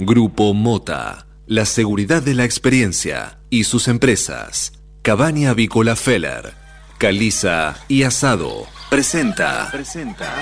[0.00, 4.72] Grupo Mota, la seguridad de la experiencia y sus empresas.
[5.02, 6.54] Cabaña Avícola Feller,
[6.98, 8.68] Caliza y Asado.
[8.90, 9.68] Presenta.
[9.72, 10.32] Presenta.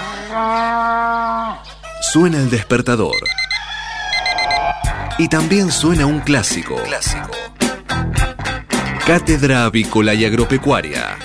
[2.12, 3.16] Suena el despertador.
[5.16, 6.76] Y también suena un clásico.
[6.84, 7.30] Clásico.
[9.06, 11.16] Cátedra Avícola y Agropecuaria.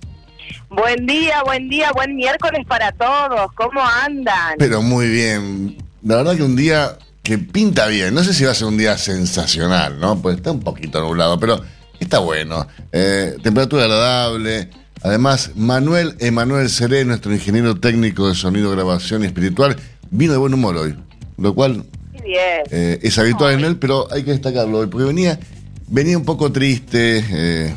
[0.69, 3.53] Buen día, buen día, buen miércoles para todos.
[3.55, 4.56] ¿Cómo andan?
[4.59, 5.77] Pero muy bien.
[6.03, 8.14] La verdad que un día que pinta bien.
[8.14, 10.20] No sé si va a ser un día sensacional, ¿no?
[10.20, 11.61] Pues está un poquito nublado, pero
[12.00, 12.66] está bueno.
[12.91, 14.70] Eh, temperatura agradable.
[15.05, 19.77] Además, Manuel Emanuel Seré, nuestro ingeniero técnico de sonido, grabación y espiritual,
[20.11, 20.97] vino de buen humor hoy.
[21.39, 21.84] Lo cual
[22.25, 25.41] eh, es habitual en él, pero hay que destacarlo hoy, porque venía,
[25.89, 27.75] venía un poco triste eh,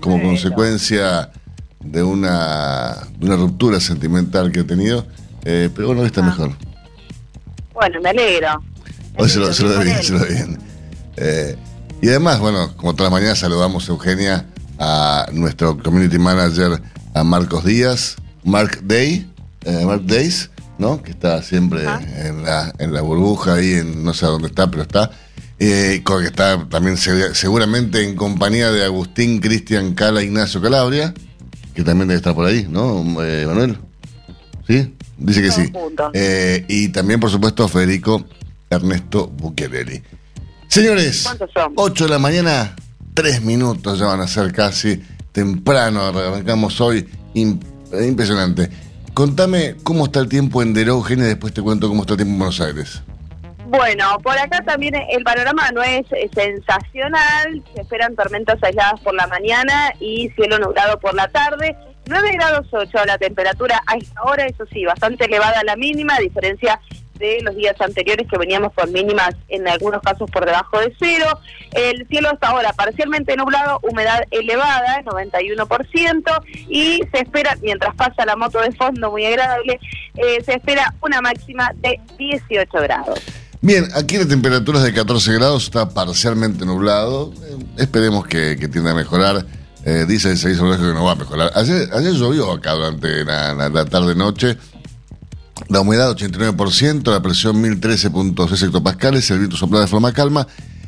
[0.00, 1.30] como consecuencia
[1.78, 5.06] de una, una ruptura sentimental que ha tenido,
[5.44, 6.26] eh, pero bueno, hoy está ah.
[6.26, 6.56] mejor.
[7.72, 8.62] Bueno, me alegro.
[9.16, 10.58] Hoy se lo, se lo bien, se lo bien.
[12.02, 14.46] y además, bueno, como todas las mañanas saludamos a Eugenia
[14.80, 16.82] a nuestro community manager,
[17.14, 19.30] a Marcos Díaz, Mark Day,
[19.64, 21.02] eh, Mark Days, ¿no?
[21.02, 24.82] Que está siempre en la, en la burbuja ahí, en, no sé dónde está, pero
[24.82, 25.10] está.
[25.62, 31.12] Eh, que está también seguramente en compañía de Agustín Cristian Cala Ignacio Calabria,
[31.74, 33.76] que también debe estar por ahí, ¿no, eh, Manuel?
[34.66, 34.94] ¿Sí?
[35.18, 35.70] Dice que sí.
[36.14, 38.24] Eh, y también, por supuesto, Federico
[38.70, 40.02] Ernesto Buccherelli.
[40.66, 41.28] Señores,
[41.74, 42.74] 8 de la mañana,
[43.14, 48.70] tres minutos ya van a ser casi temprano, arrancamos hoy, impresionante.
[49.14, 52.32] Contame cómo está el tiempo en Derógena y después te cuento cómo está el tiempo
[52.32, 53.02] en Buenos Aires.
[53.66, 56.04] Bueno, por acá también el panorama no es
[56.34, 61.76] sensacional, se esperan tormentas aisladas por la mañana y cielo nublado por la tarde.
[62.06, 66.20] 9 grados 8 la temperatura a esta hora, eso sí, bastante elevada la mínima, a
[66.20, 66.80] diferencia
[67.20, 71.26] de los días anteriores que veníamos con mínimas en algunos casos por debajo de cero.
[71.72, 78.34] El cielo está ahora parcialmente nublado, humedad elevada, 91%, y se espera, mientras pasa la
[78.34, 79.78] moto de fondo muy agradable,
[80.16, 83.20] eh, se espera una máxima de 18 grados.
[83.62, 87.32] Bien, aquí la temperatura es de 14 grados, está parcialmente nublado.
[87.42, 89.44] Eh, esperemos que, tienda a mejorar.
[89.84, 91.52] Eh, dice el servicio que no va a mejorar.
[91.54, 94.56] Ayer, llovió acá durante la, la tarde-noche.
[95.68, 100.46] La humedad 89%, la presión 1013.6 hectopascales, el viento sopla de forma calma,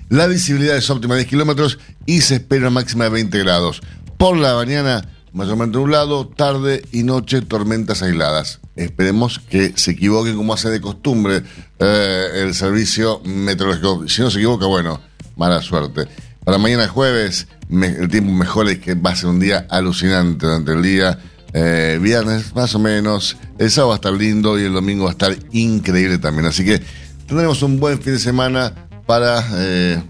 [0.09, 3.81] la visibilidad es óptima de 10 kilómetros y se espera máxima de 20 grados.
[4.19, 8.61] Por la mañana, mayormente nublado, tarde y noche, tormentas aisladas.
[8.77, 11.43] Esperemos que se equivoquen como hace de costumbre
[11.79, 14.09] eh, el servicio meteorológico.
[14.09, 15.01] Si no se equivoca, bueno,
[15.37, 16.09] mala suerte.
[16.45, 20.73] Para mañana jueves, el tiempo mejor es que va a ser un día alucinante durante
[20.73, 21.19] el día
[21.55, 25.11] eh, viernes más o menos, el sábado va a estar lindo y el domingo va
[25.11, 26.47] a estar increíble también.
[26.47, 26.81] Así que
[27.27, 28.75] tendremos un buen fin de semana
[29.07, 30.03] para, eh,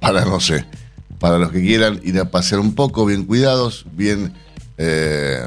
[0.00, 0.66] para no sé,
[1.18, 4.34] para los que quieran ir a pasear un poco, bien cuidados, bien
[4.76, 5.42] eh,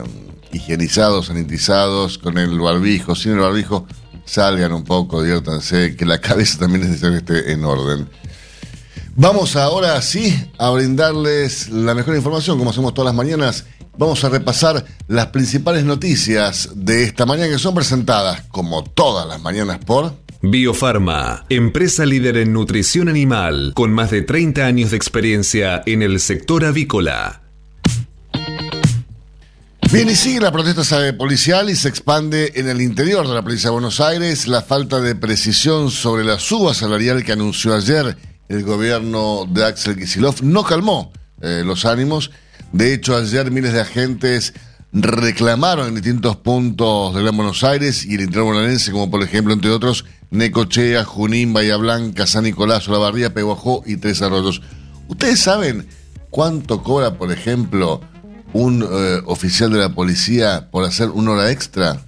[0.51, 3.87] higienizados, sanitizados, con el barbijo, sin el barbijo,
[4.25, 8.07] salgan un poco, diviértanse, que la cabeza también es necesario que esté en orden.
[9.15, 13.65] Vamos ahora sí a brindarles la mejor información, como hacemos todas las mañanas
[13.97, 19.41] vamos a repasar las principales noticias de esta mañana que son presentadas, como todas las
[19.41, 20.13] mañanas, por...
[20.41, 26.19] Biofarma, empresa líder en nutrición animal, con más de 30 años de experiencia en el
[26.19, 27.41] sector avícola.
[29.89, 30.83] Bien, y sigue la protesta
[31.17, 34.99] policial y se expande en el interior de la provincia de Buenos Aires la falta
[34.99, 38.17] de precisión sobre la suba salarial que anunció ayer
[38.49, 42.31] el gobierno de Axel Kisilov no calmó eh, los ánimos
[42.73, 44.53] de hecho, ayer miles de agentes
[44.91, 49.53] reclamaron en distintos puntos de Gran Buenos Aires y el interior bonaerense, como por ejemplo,
[49.53, 54.63] entre otros, Necochea, Junín, Bahía Blanca, San Nicolás, Olavarría, Peguajó y Tres Arroyos.
[55.07, 55.87] ¿Ustedes saben
[56.31, 58.01] cuánto cobra, por ejemplo,
[58.53, 62.01] un eh, oficial de la policía por hacer una hora extra?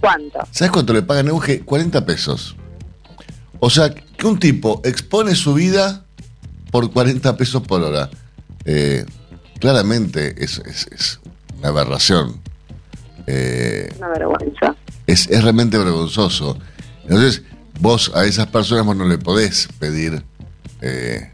[0.00, 0.38] ¿Cuánto?
[0.52, 1.60] ¿Sabes cuánto le pagan Euge?
[1.60, 2.56] 40 pesos.
[3.60, 6.06] O sea, que un tipo expone su vida
[6.70, 8.08] por 40 pesos por hora.
[8.64, 9.04] Eh,
[9.58, 11.20] claramente es, es,
[11.58, 12.40] una aberración.
[13.26, 14.74] Eh, una vergüenza.
[15.06, 16.58] Es, es, realmente vergonzoso.
[17.02, 17.42] Entonces,
[17.80, 20.22] vos a esas personas no le podés pedir
[20.80, 21.30] eh,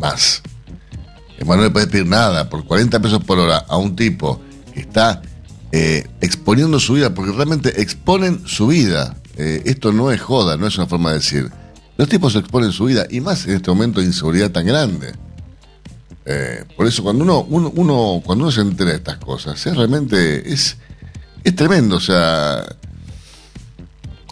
[0.00, 0.42] más.
[1.44, 2.48] no le podés pedir nada.
[2.48, 4.40] Por 40 pesos por hora a un tipo
[4.72, 5.22] que está
[5.72, 9.16] eh, exponiendo su vida, porque realmente exponen su vida.
[9.36, 11.50] Eh, esto no es joda, no es una forma de decir.
[11.96, 15.12] Los tipos exponen su vida, y más en este momento de inseguridad tan grande.
[16.26, 20.52] Eh, por eso cuando uno, uno, cuando uno se entera de estas cosas, es realmente
[20.52, 20.76] es,
[21.44, 21.96] es tremendo.
[21.96, 22.64] O sea,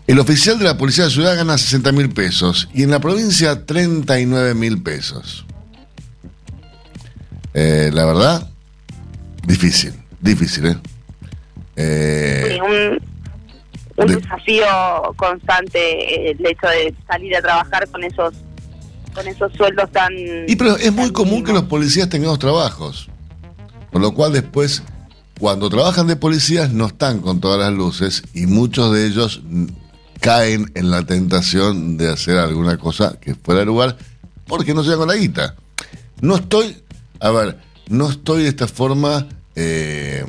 [0.06, 3.00] el oficial de la Policía de la Ciudad gana 60 mil pesos y en la
[3.00, 5.46] provincia 39 mil pesos.
[7.54, 8.50] la verdad,
[9.46, 10.76] difícil, difícil, ¿eh?
[11.76, 12.58] Eh,
[13.96, 14.66] un, desafío
[15.16, 18.34] constante eh, el hecho de salir a trabajar con esos
[19.14, 20.12] con esos sueldos tan...
[20.48, 23.08] Y pero es muy común que los policías tengamos trabajos,
[23.92, 24.82] con lo cual después,
[25.38, 29.42] cuando trabajan de policías, no están con todas las luces y muchos de ellos
[30.20, 33.96] caen en la tentación de hacer alguna cosa que fuera de lugar
[34.46, 35.54] porque no se con la guita.
[36.20, 36.76] No estoy,
[37.20, 37.58] a ver,
[37.88, 40.24] no estoy de esta forma eh,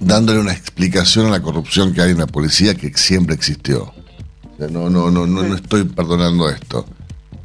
[0.00, 3.92] dándole una explicación a la corrupción que hay en la policía que siempre existió.
[4.58, 6.86] No, no, no, no, no estoy perdonando esto.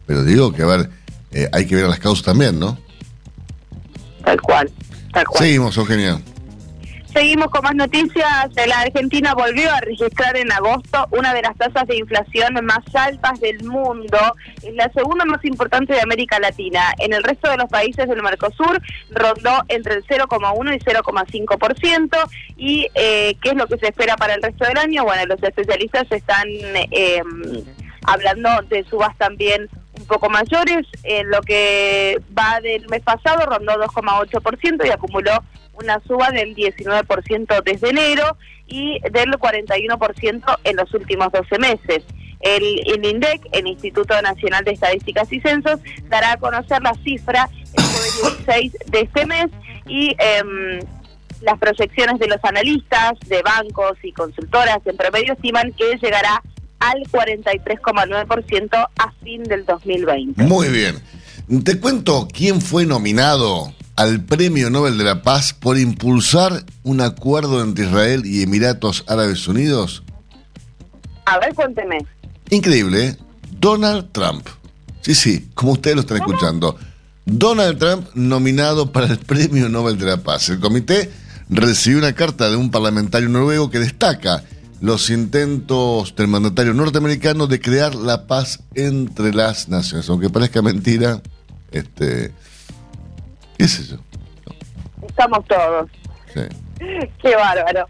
[0.05, 0.89] Pero digo que, a ver,
[1.31, 2.77] eh, hay que ver las causas también, ¿no?
[4.23, 4.71] Tal cual,
[5.13, 5.43] tal cual.
[5.43, 6.21] Seguimos, Eugenia.
[7.17, 8.47] Seguimos con más noticias.
[8.67, 13.39] La Argentina volvió a registrar en agosto una de las tasas de inflación más altas
[13.39, 14.19] del mundo.
[14.73, 16.93] La segunda más importante de América Latina.
[16.99, 18.79] En el resto de los países del Mercosur
[19.09, 22.29] rondó entre el 0,1 y 0,5%.
[22.55, 25.03] ¿Y eh, qué es lo que se espera para el resto del año?
[25.03, 26.47] Bueno, los especialistas están
[26.91, 27.23] eh,
[28.03, 29.67] hablando de subas también
[29.99, 30.85] un poco mayores.
[31.01, 35.43] En lo que va del mes pasado rondó 2,8% y acumuló
[35.81, 38.37] una suba del 19% desde enero
[38.67, 42.03] y del 41% en los últimos 12 meses.
[42.39, 45.79] El, INDEC, el Instituto Nacional de Estadísticas y Censos,
[46.09, 49.47] dará a conocer la cifra el 16 de este mes
[49.87, 50.79] y em,
[51.41, 56.41] las proyecciones de los analistas, de bancos y consultoras en promedio estiman que llegará
[56.79, 60.43] al 43,9% a fin del 2020.
[60.43, 61.01] Muy bien.
[61.63, 67.61] Te cuento quién fue nominado al Premio Nobel de la Paz por impulsar un acuerdo
[67.61, 70.03] entre Israel y Emiratos Árabes Unidos?
[71.25, 71.97] A ver, cuénteme.
[72.51, 73.17] Increíble, ¿eh?
[73.59, 74.47] Donald Trump.
[75.01, 76.77] Sí, sí, como ustedes lo están escuchando.
[77.25, 80.47] Donald Trump nominado para el Premio Nobel de la Paz.
[80.49, 81.11] El comité
[81.49, 84.43] recibió una carta de un parlamentario noruego que destaca
[84.79, 90.07] los intentos del mandatario norteamericano de crear la paz entre las naciones.
[90.07, 91.21] Aunque parezca mentira,
[91.71, 92.31] este,
[93.57, 93.99] ¿Qué es eso?
[95.07, 95.89] Estamos todos.
[96.33, 96.41] Sí.
[97.21, 97.87] Qué bárbaro.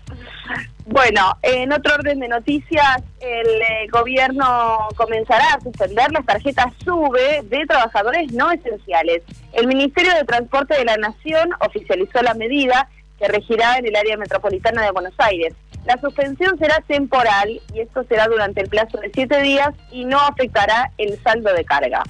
[0.85, 7.41] Bueno, en otro orden de noticias, el eh, gobierno comenzará a suspender las tarjetas SUBE
[7.43, 9.21] de trabajadores no esenciales.
[9.51, 12.87] El Ministerio de Transporte de la Nación oficializó la medida
[13.19, 15.53] que regirá en el área metropolitana de Buenos Aires.
[15.85, 20.19] La suspensión será temporal y esto será durante el plazo de siete días y no
[20.19, 22.03] afectará el saldo de carga.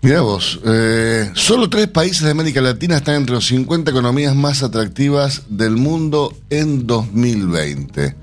[0.00, 4.62] Mira vos, eh, solo tres países de América Latina están entre los 50 economías más
[4.62, 8.14] atractivas del mundo en 2020.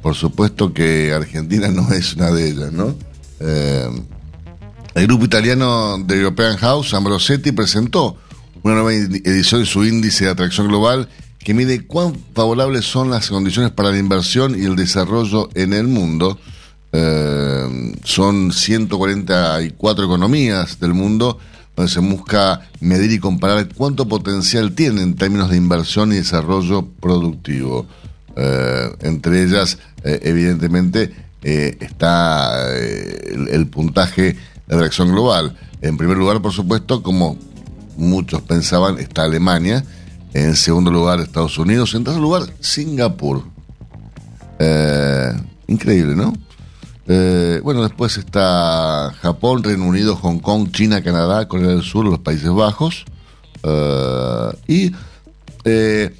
[0.00, 2.94] Por supuesto que Argentina no es una de ellas, ¿no?
[3.40, 3.88] Eh,
[4.94, 8.16] el grupo italiano de European House, Ambrosetti, presentó
[8.62, 11.08] una nueva edición de su índice de atracción global
[11.40, 15.88] que mide cuán favorables son las condiciones para la inversión y el desarrollo en el
[15.88, 16.38] mundo.
[16.96, 21.40] Eh, son 144 economías del mundo
[21.74, 26.86] donde se busca medir y comparar cuánto potencial tienen en términos de inversión y desarrollo
[27.00, 27.86] productivo.
[28.36, 34.36] Eh, entre ellas, eh, evidentemente, está el, puntaje
[34.66, 35.56] de reacción global.
[35.82, 37.36] En primer lugar, por supuesto, como
[37.96, 39.84] muchos pensaban, está Alemania.
[40.32, 41.94] En segundo lugar, Estados Unidos.
[41.94, 43.42] En tercer lugar, Singapur.
[45.66, 46.32] increíble, ¿no?
[47.06, 52.20] Eh, bueno, después está Japón, Reino Unido, Hong Kong, China, Canadá, Corea del Sur, los
[52.20, 53.04] Países Bajos.
[53.62, 54.92] Eh, y
[55.64, 56.14] eh,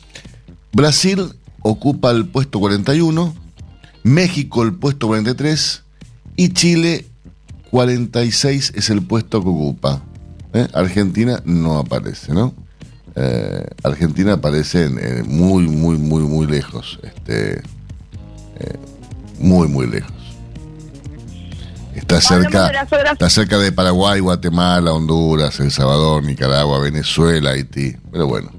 [0.73, 3.35] Brasil ocupa el puesto 41,
[4.03, 5.83] México el puesto 43
[6.37, 7.07] y Chile
[7.71, 10.03] 46 es el puesto que ocupa.
[10.73, 12.55] Argentina no aparece, ¿no?
[13.83, 14.89] Argentina parece
[15.25, 17.01] muy, muy, muy, muy lejos.
[17.03, 17.61] Este,
[19.41, 20.14] muy, muy lejos.
[21.95, 22.71] Está cerca,
[23.13, 27.97] está cerca de Paraguay, Guatemala, Honduras, El Salvador, Nicaragua, Venezuela, Haití.
[28.11, 28.51] Pero bueno,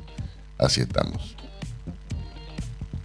[0.57, 1.35] así estamos.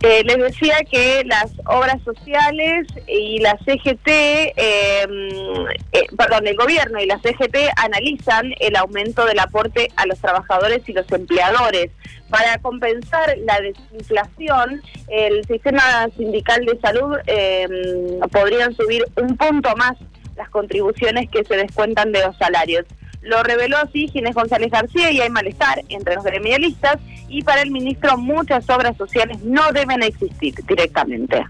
[0.03, 4.09] Eh, les decía que las obras sociales y la CGT,
[4.57, 10.19] em, eh, perdón, el gobierno y la CGT analizan el aumento del aporte a los
[10.19, 11.91] trabajadores y los empleadores.
[12.31, 19.99] Para compensar la desinflación, el sistema sindical de salud em, podrían subir un punto más
[20.41, 22.87] las contribuciones que se descuentan de los salarios.
[23.21, 26.97] Lo reveló así Ginés González García y hay malestar entre los gremialistas
[27.29, 31.45] y para el ministro muchas obras sociales no deben existir directamente.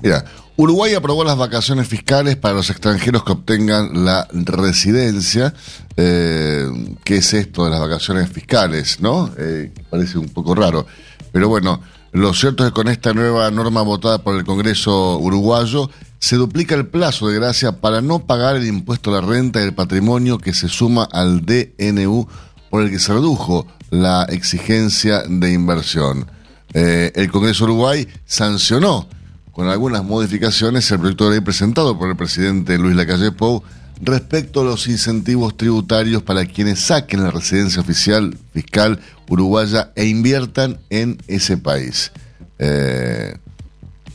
[0.00, 0.24] Mira,
[0.56, 5.52] Uruguay aprobó las vacaciones fiscales para los extranjeros que obtengan la residencia.
[5.96, 6.68] Eh,
[7.02, 9.00] ¿Qué es esto de las vacaciones fiscales?
[9.00, 9.30] ¿No?
[9.38, 10.86] Eh, parece un poco raro.
[11.32, 11.80] Pero bueno,
[12.12, 15.90] lo cierto es que con esta nueva norma votada por el Congreso uruguayo
[16.22, 19.64] se duplica el plazo de gracia para no pagar el impuesto a la renta y
[19.64, 22.28] el patrimonio que se suma al DNU
[22.70, 26.30] por el que se redujo la exigencia de inversión.
[26.74, 29.08] Eh, el Congreso Uruguay sancionó
[29.50, 33.64] con algunas modificaciones el proyecto de ley presentado por el presidente Luis Lacalle Pou
[34.00, 40.78] respecto a los incentivos tributarios para quienes saquen la residencia oficial fiscal uruguaya e inviertan
[40.88, 42.12] en ese país.
[42.60, 43.36] Eh,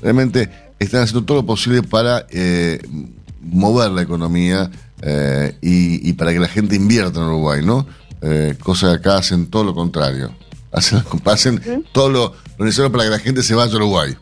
[0.01, 2.79] realmente están haciendo todo lo posible para eh,
[3.41, 4.69] mover la economía
[5.01, 7.87] eh, y, para que la gente invierta en Uruguay, ¿no?
[8.21, 10.31] Eh, cosa que acá hacen todo lo contrario.
[10.71, 14.15] Hacen, hacen todo lo, lo necesario para que la gente se vaya a Uruguay.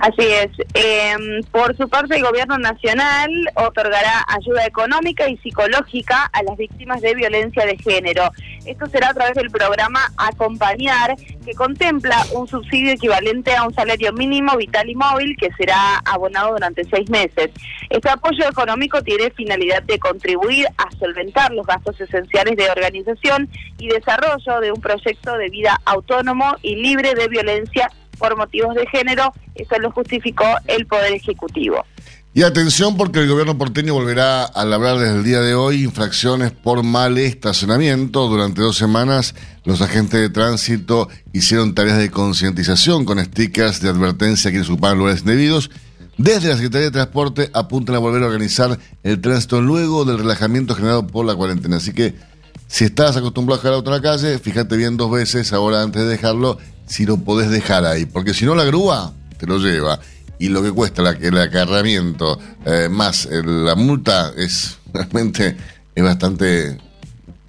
[0.00, 0.50] Así es.
[0.74, 7.00] Em, por su parte, el Gobierno Nacional otorgará ayuda económica y psicológica a las víctimas
[7.00, 8.30] de violencia de género.
[8.64, 14.12] Esto será a través del programa Acompañar, que contempla un subsidio equivalente a un salario
[14.12, 17.50] mínimo vital y móvil que será abonado durante seis meses.
[17.90, 23.88] Este apoyo económico tiene finalidad de contribuir a solventar los gastos esenciales de organización y
[23.88, 29.32] desarrollo de un proyecto de vida autónomo y libre de violencia por motivos de género,
[29.54, 31.84] eso lo justificó el Poder Ejecutivo.
[32.34, 36.52] Y atención porque el gobierno porteño volverá a labrar desde el día de hoy infracciones
[36.52, 38.28] por mal estacionamiento.
[38.28, 39.34] Durante dos semanas
[39.64, 45.22] los agentes de tránsito hicieron tareas de concientización con stickers de advertencia quienes ocupaban lugares
[45.22, 45.70] indebidos.
[46.18, 50.74] Desde la Secretaría de Transporte apuntan a volver a organizar el tránsito luego del relajamiento
[50.74, 51.78] generado por la cuarentena.
[51.78, 52.14] Así que
[52.68, 56.02] si estás acostumbrado a dejar auto en la calle, fíjate bien dos veces ahora antes
[56.02, 56.58] de dejarlo
[56.88, 60.00] si lo podés dejar ahí, porque si no la grúa te lo lleva.
[60.40, 65.56] Y lo que cuesta la, el acarramiento eh, más eh, la multa es realmente
[65.94, 66.78] es bastante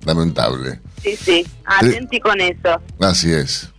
[0.05, 0.79] lamentable.
[1.01, 2.81] Sí, sí, atenti con eso.
[2.99, 3.71] Así es.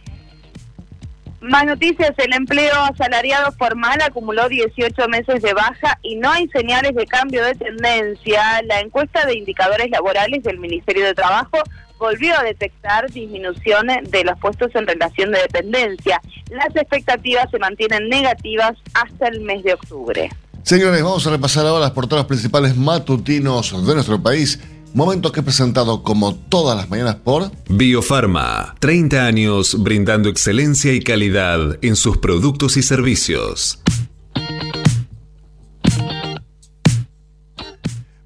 [1.40, 6.95] Más noticias, el empleo asalariado formal acumuló 18 meses de baja y no hay señales
[6.95, 8.61] de cambio de tendencia.
[8.64, 11.57] La encuesta de indicadores laborales del Ministerio de Trabajo
[12.00, 16.21] volvió a detectar disminuciones de los puestos en relación de dependencia.
[16.50, 20.30] Las expectativas se mantienen negativas hasta el mes de octubre.
[20.62, 24.59] Señores, vamos a repasar ahora las portadas principales matutinos de nuestro país.
[24.92, 31.00] Momento que he presentado como todas las mañanas por Biofarma, 30 años brindando excelencia y
[31.00, 33.80] calidad en sus productos y servicios.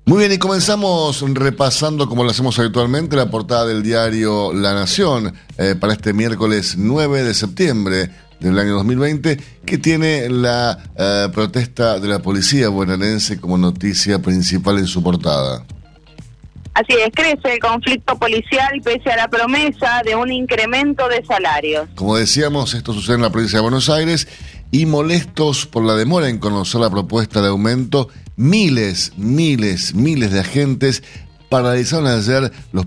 [0.06, 5.32] Muy bien, y comenzamos repasando, como lo hacemos habitualmente, la portada del diario La Nación
[5.56, 11.98] eh, para este miércoles 9 de septiembre del año 2020, que tiene la eh, protesta
[12.00, 15.64] de la policía bonaerense como noticia principal en su portada.
[16.74, 21.88] Así es, crece el conflicto policial pese a la promesa de un incremento de salarios.
[21.94, 24.28] Como decíamos, esto sucede en la provincia de Buenos Aires
[24.70, 30.40] y molestos por la demora en conocer la propuesta de aumento, miles, miles, miles de
[30.40, 31.02] agentes
[31.48, 32.86] paralizaron ayer los,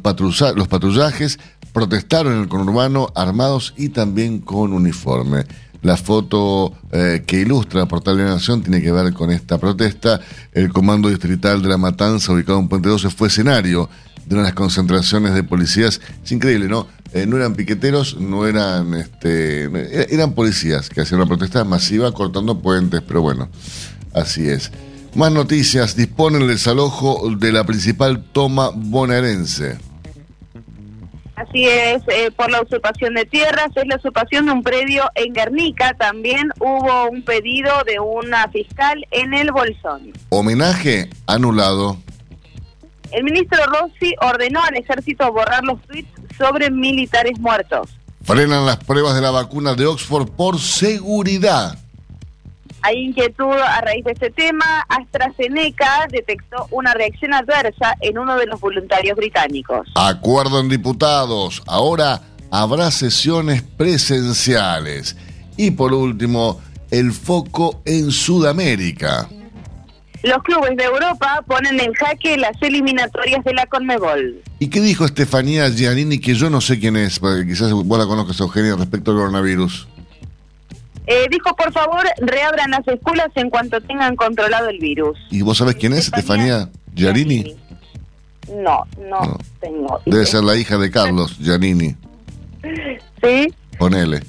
[0.55, 1.39] los patrullajes,
[1.71, 5.45] protestaron en el conurbano armados y también con uniforme.
[5.83, 9.57] La foto eh, que ilustra el portal de la Nación tiene que ver con esta
[9.57, 10.19] protesta.
[10.51, 13.89] El Comando Distrital de la Matanza, ubicado en Puente 12, fue escenario
[14.25, 16.01] de unas concentraciones de policías.
[16.23, 16.87] Es increíble, ¿no?
[17.13, 19.69] Eh, no eran piqueteros, no eran, este,
[20.13, 23.47] eran policías que hacían una protesta masiva cortando puentes, pero bueno,
[24.13, 24.71] así es.
[25.17, 29.79] Más noticias, disponen el desalojo de la principal toma bonaerense.
[31.35, 35.33] Así es, eh, por la usurpación de tierras, es la usurpación de un predio en
[35.33, 35.95] Guernica.
[35.95, 40.13] También hubo un pedido de una fiscal en el Bolsón.
[40.29, 41.97] Homenaje anulado.
[43.11, 47.89] El ministro Rossi ordenó al ejército borrar los tweets sobre militares muertos.
[48.21, 51.75] Frenan las pruebas de la vacuna de Oxford por seguridad.
[52.81, 54.85] Hay inquietud a raíz de este tema.
[54.87, 59.87] AstraZeneca detectó una reacción adversa en uno de los voluntarios británicos.
[59.95, 61.63] Acuerdo en diputados.
[61.67, 65.17] Ahora habrá sesiones presenciales.
[65.57, 69.27] Y por último, el foco en Sudamérica.
[70.23, 74.41] Los clubes de Europa ponen en jaque las eliminatorias de la Conmebol.
[74.59, 78.05] ¿Y qué dijo Estefanía Giannini, que yo no sé quién es, porque quizás vos la
[78.05, 79.87] conozcas, Eugenia, respecto al coronavirus?
[81.07, 85.17] Eh, dijo, por favor, reabran las escuelas en cuanto tengan controlado el virus.
[85.31, 87.55] ¿Y vos sabés quién es, Estefanía Giannini?
[88.53, 89.99] No, no, tengo.
[90.05, 91.95] Debe ser la hija de Carlos Giannini.
[93.23, 93.53] ¿Sí?
[93.77, 94.21] Ponele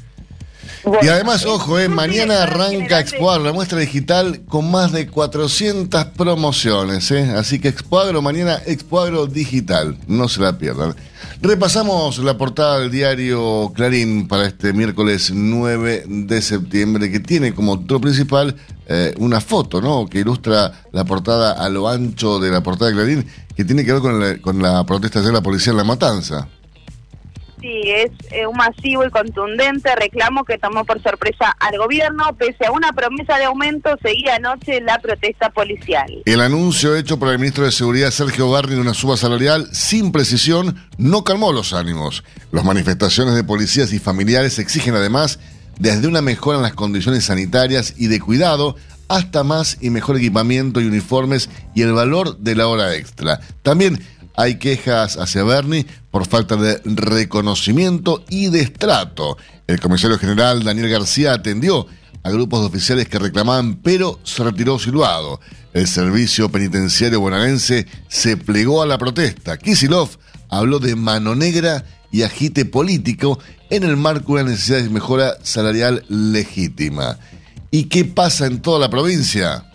[1.02, 7.10] y además, ojo, eh, mañana arranca Expoagro, la muestra digital con más de 400 promociones.
[7.10, 7.32] Eh.
[7.36, 9.98] Así que Expoagro, mañana Expoagro digital.
[10.06, 10.94] No se la pierdan.
[11.40, 17.78] Repasamos la portada del diario Clarín para este miércoles 9 de septiembre, que tiene como
[17.78, 20.06] título principal eh, una foto, ¿no?
[20.08, 23.92] Que ilustra la portada a lo ancho de la portada de Clarín, que tiene que
[23.92, 26.48] ver con la, con la protesta de la policía en La Matanza.
[27.60, 32.66] Sí, es eh, un masivo y contundente reclamo que tomó por sorpresa al gobierno, pese
[32.66, 36.22] a una promesa de aumento, seguía anoche la protesta policial.
[36.24, 40.12] El anuncio hecho por el ministro de Seguridad Sergio Barri de una suba salarial sin
[40.12, 42.24] precisión no calmó los ánimos.
[42.52, 45.40] Las manifestaciones de policías y familiares exigen además
[45.78, 48.76] desde una mejora en las condiciones sanitarias y de cuidado
[49.08, 53.40] hasta más y mejor equipamiento y uniformes y el valor de la hora extra.
[53.62, 54.00] También
[54.38, 59.36] hay quejas hacia Bernie por falta de reconocimiento y de estrato.
[59.66, 61.88] El comisario general Daniel García atendió
[62.22, 65.40] a grupos de oficiales que reclamaban, pero se retiró silbado.
[65.74, 69.56] El servicio penitenciario bonaerense se plegó a la protesta.
[69.56, 70.10] Kisilov
[70.48, 73.40] habló de mano negra y agite político
[73.70, 77.18] en el marco de la necesidad de mejora salarial legítima.
[77.72, 79.67] ¿Y qué pasa en toda la provincia?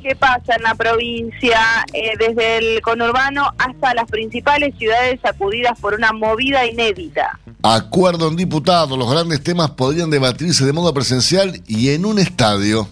[0.00, 1.60] Qué pasa en la provincia,
[1.92, 7.38] eh, desde el conurbano hasta las principales ciudades sacudidas por una movida inédita.
[7.62, 12.88] Acuerdo en diputados, los grandes temas podrían debatirse de modo presencial y en un estadio.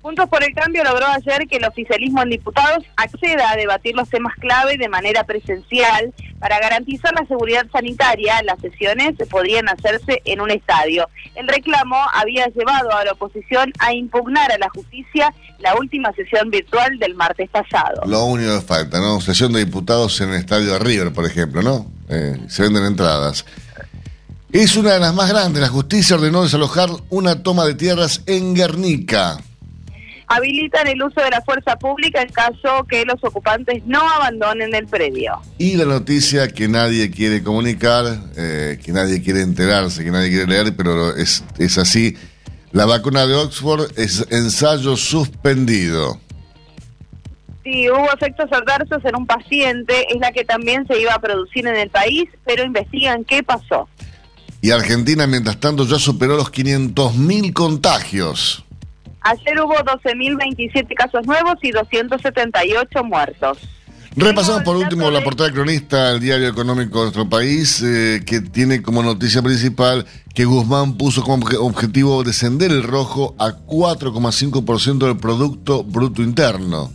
[0.00, 4.08] Juntos por el Cambio logró ayer que el oficialismo en diputados acceda a debatir los
[4.08, 8.40] temas clave de manera presencial para garantizar la seguridad sanitaria.
[8.44, 11.08] Las sesiones podrían hacerse en un estadio.
[11.34, 16.48] El reclamo había llevado a la oposición a impugnar a la justicia la última sesión
[16.48, 18.02] virtual del martes pasado.
[18.06, 19.20] Lo único que falta, ¿no?
[19.20, 21.90] Sesión de diputados en el estadio de River, por ejemplo, ¿no?
[22.08, 23.44] Eh, se venden entradas.
[24.52, 25.60] Es una de las más grandes.
[25.60, 29.38] La justicia ordenó desalojar una toma de tierras en Guernica
[30.28, 34.86] habilitan el uso de la fuerza pública en caso que los ocupantes no abandonen el
[34.86, 35.40] predio.
[35.58, 38.04] Y la noticia que nadie quiere comunicar,
[38.36, 42.16] eh, que nadie quiere enterarse, que nadie quiere leer, pero es, es así.
[42.72, 46.20] La vacuna de Oxford es ensayo suspendido.
[47.64, 51.66] Sí, hubo efectos adversos en un paciente, es la que también se iba a producir
[51.66, 53.88] en el país, pero investigan qué pasó.
[54.60, 58.64] Y Argentina, mientras tanto, ya superó los 500.000 contagios.
[59.20, 63.58] Ayer hubo 12.027 casos nuevos y 278 muertos.
[64.16, 68.82] Repasamos por último la portada cronista del diario económico de nuestro país, eh, que tiene
[68.82, 75.84] como noticia principal que Guzmán puso como objetivo descender el rojo a 4,5% del Producto
[75.84, 76.90] Bruto Interno.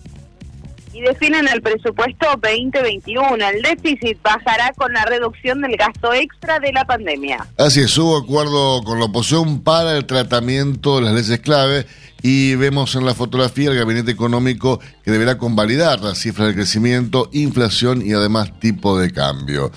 [1.03, 3.35] Definen el presupuesto 2021.
[3.35, 7.45] El déficit bajará con la reducción del gasto extra de la pandemia.
[7.57, 11.85] Así es, hubo acuerdo con la oposición para el tratamiento de las leyes clave
[12.21, 17.29] y vemos en la fotografía el gabinete económico que deberá convalidar las cifras de crecimiento,
[17.33, 19.71] inflación y además tipo de cambio.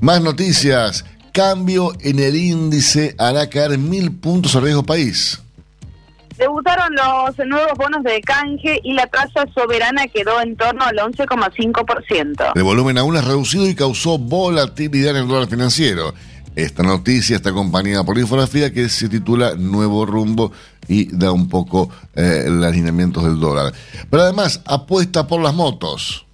[0.00, 1.04] Más noticias.
[1.32, 5.43] Cambio en el índice hará caer mil puntos al riesgo país.
[6.38, 12.52] Debutaron los nuevos bonos de canje y la tasa soberana quedó en torno al 11,5%.
[12.54, 16.12] El volumen aún es reducido y causó volatilidad en el dólar financiero.
[16.56, 20.52] Esta noticia está acompañada por infografía que se titula Nuevo Rumbo
[20.86, 23.72] y da un poco eh, los alineamientos del dólar.
[24.08, 26.26] Pero además apuesta por las motos.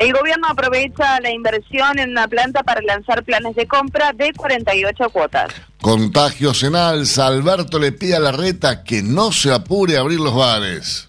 [0.00, 5.10] El gobierno aprovecha la inversión en una planta para lanzar planes de compra de 48
[5.10, 5.52] cuotas.
[5.82, 7.26] Contagios en alza.
[7.26, 11.06] Alberto le pide a la reta que no se apure a abrir los bares.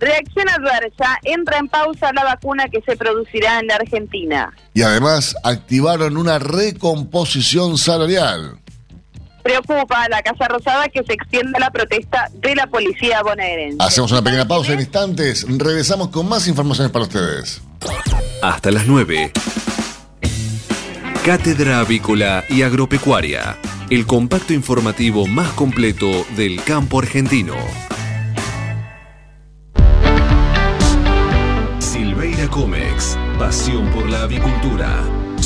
[0.00, 4.52] Reacción adversa, entra en pausa la vacuna que se producirá en la Argentina.
[4.74, 8.58] Y además activaron una recomposición salarial.
[9.44, 13.78] preocupa a la Casa Rosada que se extienda la protesta de la policía bonaerense.
[13.78, 15.46] Hacemos una pequeña pausa en instantes.
[15.48, 17.62] Regresamos con más informaciones para ustedes.
[18.42, 19.32] Hasta las 9.
[21.24, 23.56] Cátedra Avícola y Agropecuaria.
[23.88, 27.54] El compacto informativo más completo del campo argentino.
[31.78, 33.16] Silveira Comex.
[33.38, 35.02] Pasión por la avicultura.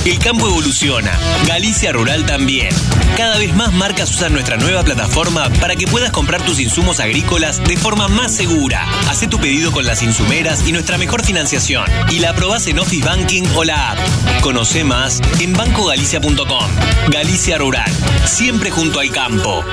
[0.04, 2.68] El campo evoluciona, Galicia Rural también.
[3.16, 7.64] Cada vez más marcas usan nuestra nueva plataforma para que puedas comprar tus insumos agrícolas
[7.64, 8.86] de forma más segura.
[9.08, 11.86] Haz tu pedido con las insumeras y nuestra mejor financiación.
[12.10, 13.98] Y la aprobás en Office Banking o la app.
[14.42, 16.70] Conoce más en bancogalicia.com.
[17.08, 17.90] Galicia Rural,
[18.26, 19.64] siempre junto al campo.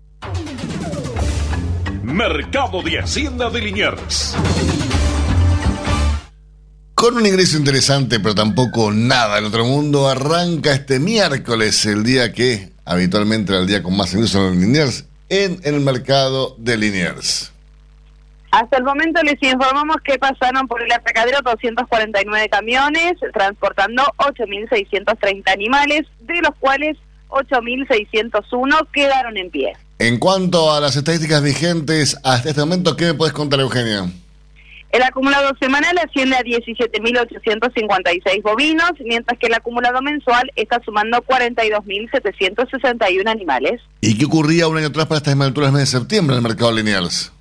[2.13, 4.37] Mercado de Hacienda de Liniers.
[6.95, 12.31] Con un ingreso interesante, pero tampoco nada en otro mundo, arranca este miércoles, el día
[12.33, 17.51] que habitualmente era el día con más ingresos en Liniers, en el mercado de Liniers.
[18.51, 26.03] Hasta el momento les informamos que pasaron por el atacadero 249 camiones, transportando 8.630 animales,
[26.21, 26.99] de los cuales
[27.31, 29.73] 8.601 quedaron en pie.
[29.99, 34.11] En cuanto a las estadísticas vigentes hasta este momento, ¿qué me puedes contar, Eugenia?
[34.93, 43.27] El acumulado semanal asciende a 17.856 bovinos, mientras que el acumulado mensual está sumando 42.761
[43.27, 43.81] animales.
[44.03, 46.49] ¿Y qué ocurría un año atrás para estas alturas del mes de septiembre en el
[46.49, 47.05] mercado lineal?
[47.05, 47.33] Los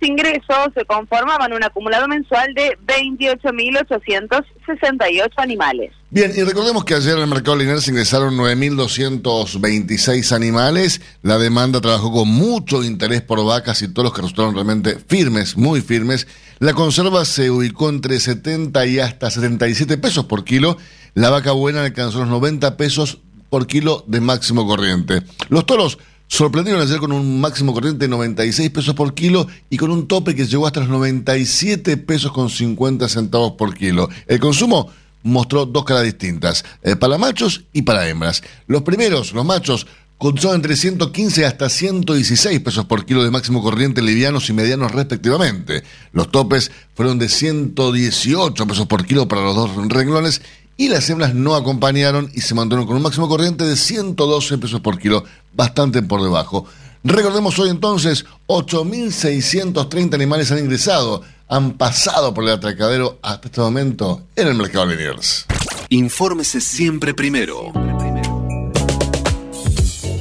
[0.00, 5.92] ingresos se conformaban un acumulado mensual de 28.868 animales.
[6.10, 11.02] Bien, y recordemos que ayer en el mercado lineal se ingresaron 9.226 animales.
[11.20, 15.58] La demanda trabajó con mucho interés por vacas y todos los que resultaron realmente firmes,
[15.58, 16.26] muy firmes.
[16.60, 20.78] La conserva se ubicó entre 70 y hasta 77 pesos por kilo.
[21.12, 23.18] La vaca buena alcanzó los 90 pesos
[23.50, 25.22] por kilo de máximo corriente.
[25.50, 29.90] Los toros sorprendieron ayer con un máximo corriente de 96 pesos por kilo y con
[29.90, 34.08] un tope que llegó hasta los 97 pesos con 50 centavos por kilo.
[34.26, 34.90] El consumo
[35.22, 38.42] mostró dos caras distintas, eh, para machos y para hembras.
[38.66, 39.86] Los primeros, los machos,
[40.18, 45.84] cotizaron entre 115 hasta 116 pesos por kilo de máximo corriente livianos y medianos respectivamente.
[46.12, 50.42] Los topes fueron de 118 pesos por kilo para los dos renglones
[50.76, 54.80] y las hembras no acompañaron y se mantuvieron con un máximo corriente de 112 pesos
[54.80, 56.66] por kilo, bastante por debajo.
[57.04, 64.22] Recordemos hoy entonces, 8.630 animales han ingresado, han pasado por el atracadero hasta este momento
[64.36, 65.46] en el mercado Liniers.
[65.90, 67.72] Infórmese siempre primero.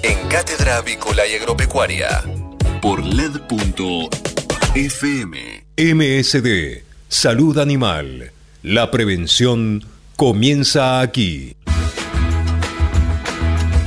[0.04, 2.24] En Cátedra Avícola y Agropecuaria.
[2.82, 4.18] Por LED.fm.
[5.78, 8.32] MSD, Salud Animal.
[8.64, 9.84] La prevención
[10.16, 11.57] comienza aquí.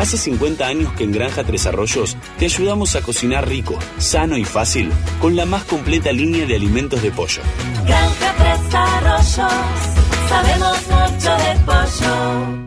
[0.00, 4.46] Hace 50 años que en Granja Tres Arroyos te ayudamos a cocinar rico, sano y
[4.46, 7.42] fácil con la más completa línea de alimentos de pollo.
[7.84, 9.52] Granja Tres Arroyos,
[10.30, 12.59] sabemos mucho de pollo.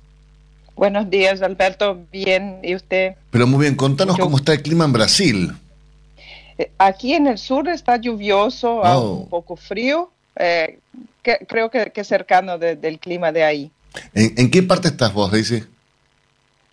[0.76, 1.98] Buenos días, Alberto.
[2.12, 3.14] Bien, ¿y usted?
[3.32, 5.52] Pero muy bien, contanos Yo- cómo está el clima en Brasil.
[6.78, 9.14] Aquí en el sur está lluvioso, Oh.
[9.24, 10.78] un poco frío, que,
[11.48, 13.70] creo que, que cercano de- del clima de ahí.
[14.14, 15.64] ¿En, en qué parte estás vos, Daisy?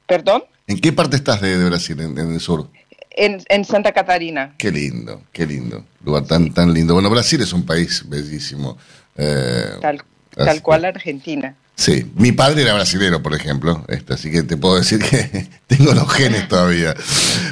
[0.08, 0.44] ¿Perdón?
[0.68, 2.70] ¿En qué parte estás de, de Brasil, en, en el sur?
[3.12, 4.56] En, en Santa Catarina.
[4.58, 5.86] Qué lindo, qué lindo.
[6.04, 6.94] Lugar tan, tan lindo.
[6.94, 8.78] Bueno, Brasil es un país bellísimo.
[9.16, 10.04] Eh, Tal,
[10.36, 11.56] tal cual Argentina.
[11.78, 15.94] Sí, mi padre era brasilero, por ejemplo, este, así que te puedo decir que tengo
[15.94, 16.96] los genes todavía.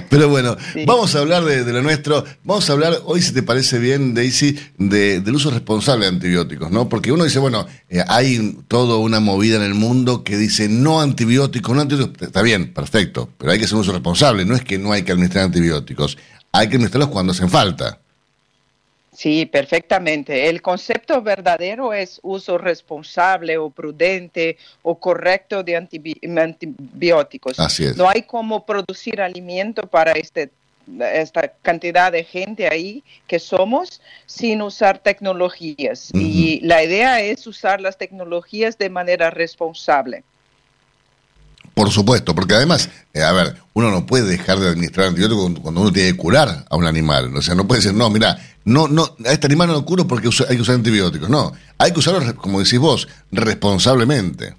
[0.09, 0.85] Pero bueno, Sí.
[0.85, 2.23] vamos a hablar de, de lo nuestro.
[2.45, 6.71] Vamos a hablar hoy, si te parece bien, Daisy, de, del uso responsable de antibióticos,
[6.71, 6.87] ¿no?
[6.87, 11.01] Porque uno dice, bueno, eh, hay toda una movida en el mundo que dice no
[11.01, 12.27] antibióticos, no antibióticos.
[12.27, 14.45] Está bien, perfecto, pero hay que hacer un uso responsable.
[14.45, 16.17] No es que no hay que administrar antibióticos,
[16.53, 17.99] hay que administrarlos cuando hacen falta.
[19.13, 20.49] Sí, perfectamente.
[20.49, 27.59] El concepto verdadero es uso responsable o prudente o correcto de antibi- antibióticos.
[27.59, 27.95] Así es.
[27.95, 30.49] No hay como producir alimento para este,
[31.13, 36.09] esta cantidad de gente ahí que somos sin usar tecnologías.
[36.13, 40.23] Y la idea es usar las tecnologías de manera responsable.
[41.73, 45.81] Por supuesto, porque además, eh, a ver, uno no puede dejar de administrar antibióticos cuando-
[45.81, 47.35] uno tiene que curar a un animal.
[47.35, 50.05] O sea, no puede decir, no, mira, no, no, a este animal no lo curo
[50.07, 51.29] porque hay que usar antibióticos.
[51.29, 54.53] No, hay que usarlos, como decís vos, responsablemente.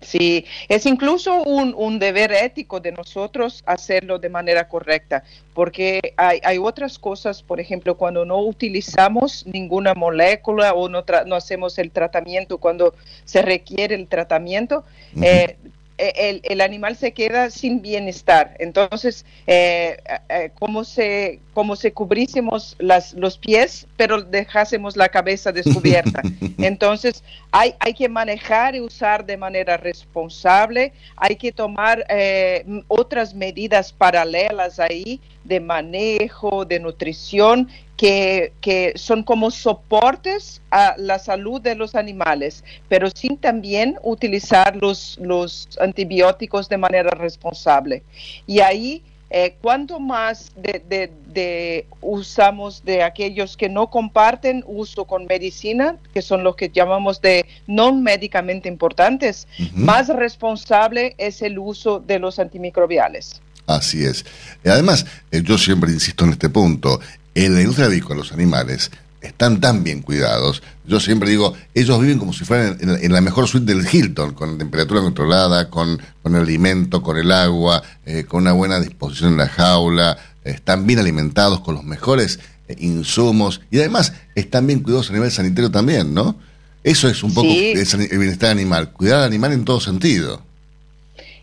[0.00, 6.40] Sí, es incluso un, un deber ético de nosotros hacerlo de manera correcta, porque hay,
[6.42, 11.76] hay otras cosas, por ejemplo, cuando no utilizamos ninguna molécula o no, tra- no hacemos
[11.78, 12.94] el tratamiento cuando
[13.26, 14.84] se requiere el tratamiento,
[15.20, 15.58] eh,
[16.00, 18.56] el, el animal se queda sin bienestar.
[18.58, 19.96] Entonces, eh,
[20.28, 26.22] eh, como se como si cubrísemos las, los pies, pero dejásemos la cabeza descubierta.
[26.58, 33.34] Entonces, hay, hay que manejar y usar de manera responsable, hay que tomar eh, otras
[33.34, 41.60] medidas paralelas ahí de manejo, de nutrición, que, que son como soportes a la salud
[41.60, 48.02] de los animales, pero sin también utilizar los, los antibióticos de manera responsable.
[48.46, 55.04] Y ahí eh, cuanto más de, de- de usamos de aquellos que no comparten uso
[55.04, 61.58] con medicina, que son los que llamamos de no médicamente importantes, más responsable es el
[61.60, 63.40] uso de los antimicrobiales.
[63.76, 64.24] Así es.
[64.64, 67.00] Y además, eh, yo siempre insisto en este punto,
[67.34, 70.62] en la industria avícola los animales están tan bien cuidados.
[70.86, 74.32] Yo siempre digo, ellos viven como si fueran en, en la mejor suite del Hilton,
[74.34, 79.32] con temperatura controlada, con, con el alimento, con el agua, eh, con una buena disposición
[79.32, 84.66] en la jaula, eh, están bien alimentados con los mejores eh, insumos y además están
[84.66, 86.36] bien cuidados a nivel sanitario también, ¿no?
[86.82, 87.74] Eso es un poco Sí.
[88.10, 90.42] el bienestar animal, cuidar al animal en todo sentido.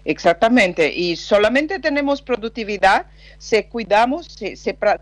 [0.07, 4.55] Exactamente, y solamente tenemos productividad si cuidamos, si,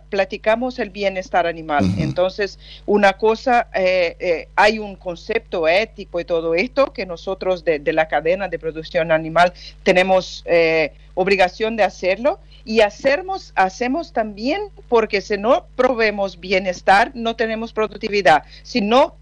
[0.09, 1.85] platicamos el bienestar animal.
[1.99, 7.77] Entonces, una cosa, eh, eh, hay un concepto ético y todo esto que nosotros de,
[7.77, 14.69] de la cadena de producción animal tenemos eh, obligación de hacerlo y hacemos, hacemos también
[14.89, 18.41] porque si no probemos bienestar, no tenemos productividad.
[18.63, 19.13] Si no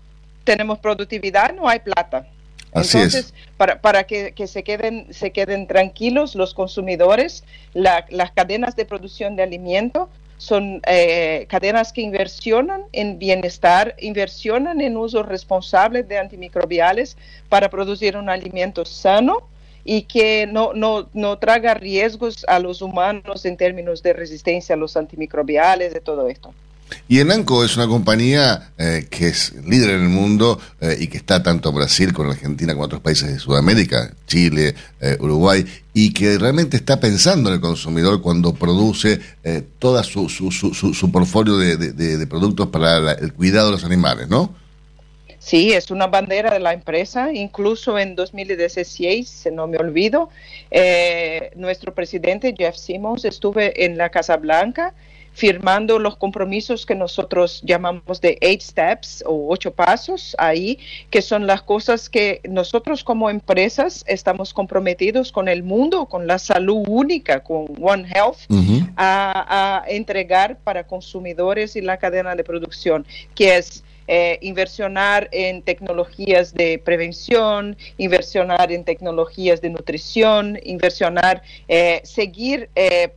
[0.46, 2.26] tenemos productividad, no hay plata.
[2.76, 3.34] Entonces, es.
[3.58, 8.86] para, para que, que se, queden, se queden tranquilos los consumidores, la- las cadenas de
[8.86, 16.18] producción de alimento son eh, cadenas que inversionan en bienestar, inversionan en uso responsable de
[16.18, 17.16] antimicrobiales
[17.48, 19.48] para producir un alimento sano
[19.86, 24.78] y que no, no, no traga riesgos a los humanos en términos de resistencia a
[24.78, 26.54] los antimicrobiales, de todo esto.
[27.08, 31.18] Y Enanco es una compañía eh, que es líder en el mundo eh, y que
[31.18, 35.18] está tanto en Brasil como en Argentina como en otros países de Sudamérica, Chile, eh,
[35.20, 39.20] Uruguay, y que realmente está pensando en el consumidor cuando produce
[39.80, 43.84] toda su, su, su, su, portfolio de, de- productos para la- el cuidado de los
[43.86, 44.54] animales, ¿no?
[45.40, 47.34] Sí, es una bandera de la empresa.
[47.34, 50.30] Incluso en 2016, si no me olvido,
[51.56, 54.94] nuestro presidente Jeff Simmons estuve en la Casa Blanca
[55.34, 61.48] firmando los compromisos que nosotros llamamos de eight steps o ocho pasos ahí, que son
[61.48, 67.44] las cosas que nosotros como empresas estamos comprometidos con el mundo, con la salud única,
[67.44, 68.38] con One Health,
[68.96, 75.62] a, a entregar para consumidores y la cadena de producción, que es eh, inversionar en
[75.62, 83.12] tecnologías de prevención, inversionar en tecnologías de nutrición, inversionar, eh, seguir eh,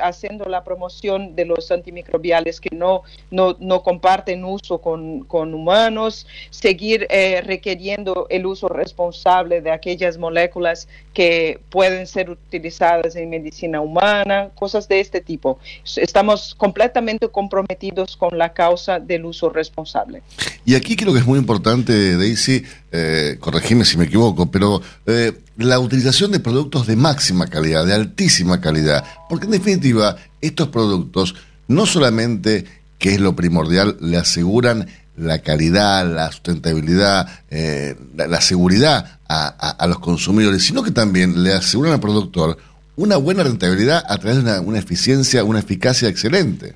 [0.00, 6.26] haciendo la promoción de los antimicrobiales que no, no, no comparten uso con, con humanos,
[6.50, 13.80] seguir eh, requiriendo el uso responsable de aquellas moléculas que pueden ser utilizadas en medicina
[13.80, 15.58] humana, cosas de este tipo.
[15.96, 20.22] Estamos completamente comprometidos con la causa del uso responsable.
[20.64, 25.32] Y aquí creo que es muy importante, Daisy, eh, corregime si me equivoco, pero eh,
[25.56, 31.34] la utilización de productos de máxima calidad, de altísima calidad, porque en definitiva estos productos
[31.68, 32.64] no solamente,
[32.98, 39.98] que es lo primordial, le aseguran la calidad, la sustentabilidad, eh, la, seguridad a, los
[39.98, 42.56] consumidores, sino que también le aseguran al productor
[42.96, 46.74] una buena rentabilidad a través de una eficiencia, una eficacia excelente.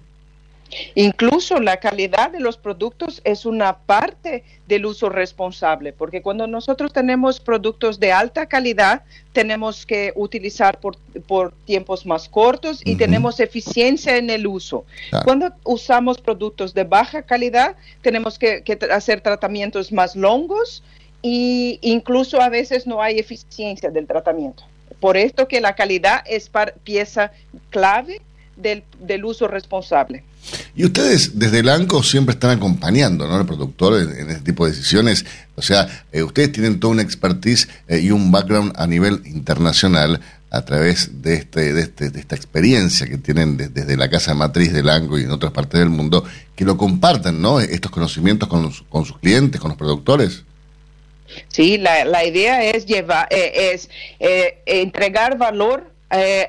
[0.95, 6.93] Incluso la calidad de los productos es una parte del uso responsable, porque cuando nosotros
[6.93, 10.97] tenemos productos de alta calidad, tenemos que utilizar por,
[11.65, 14.85] tiempos más cortos y tenemos eficiencia en el uso.
[15.25, 20.83] Cuando usamos productos de baja calidad, tenemos que, hacer tratamientos más longos
[21.23, 24.65] e incluso a veces no hay eficiencia del tratamiento.
[25.01, 26.51] Por esto que la calidad es
[26.85, 27.33] pieza
[27.71, 28.21] clave
[28.57, 30.25] del uso responsable.
[30.75, 33.35] Y ustedes desde el ANCO siempre están acompañando ¿no?
[33.35, 35.25] al productor en, este tipo de decisiones.
[35.55, 40.21] O sea, eh, ustedes tienen toda una expertise eh, y un background a nivel internacional
[40.51, 44.73] a través de, este, de, este, de esta experiencia que tienen desde la casa matriz
[44.73, 46.25] del ANCO y en otras partes del mundo,
[46.55, 47.59] que lo compartan, ¿no?
[47.59, 50.45] Estos conocimientos con, con sus clientes, con los productores.
[51.49, 53.89] Sí, la, la idea es llevar, eh, es
[54.67, 55.91] entregar valor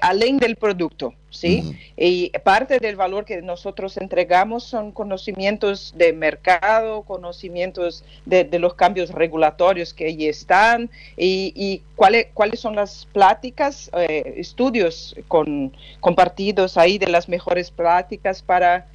[0.02, 1.14] além del producto.
[1.34, 1.78] ¿Sí?
[1.98, 9.10] Y parte del valor que nosotros entregamos son conocimientos de mercado, conocimientos de, los cambios
[9.10, 16.98] regulatorios que allí están y, cuáles, cuáles son las pláticas, eh, estudios con, compartidos ahí
[16.98, 18.88] de las mejores prácticas para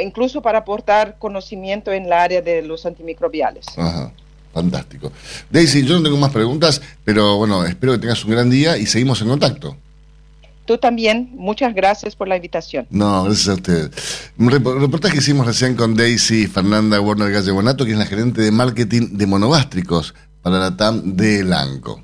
[0.00, 3.66] incluso para aportar conocimiento en el área de los antimicrobiales.
[3.76, 4.10] Ajá.
[4.52, 5.10] Fantástico.
[5.50, 8.84] Daisy, yo no tengo más preguntas, pero bueno, espero que tengas un gran día y
[8.84, 9.76] seguimos en contacto.
[10.64, 12.86] Tú también, muchas gracias por la invitación.
[12.90, 13.90] No, gracias a usted.
[14.38, 18.52] Un reportaje que hicimos recién con Daisy Fernanda Warner Gallebonato, que es la gerente de
[18.52, 22.02] marketing de monogástricos para la TAM de Lanco.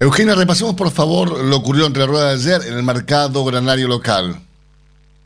[0.00, 3.88] Eugenia, repasemos por favor lo ocurrido entre la rueda de ayer en el mercado granario
[3.88, 4.43] local.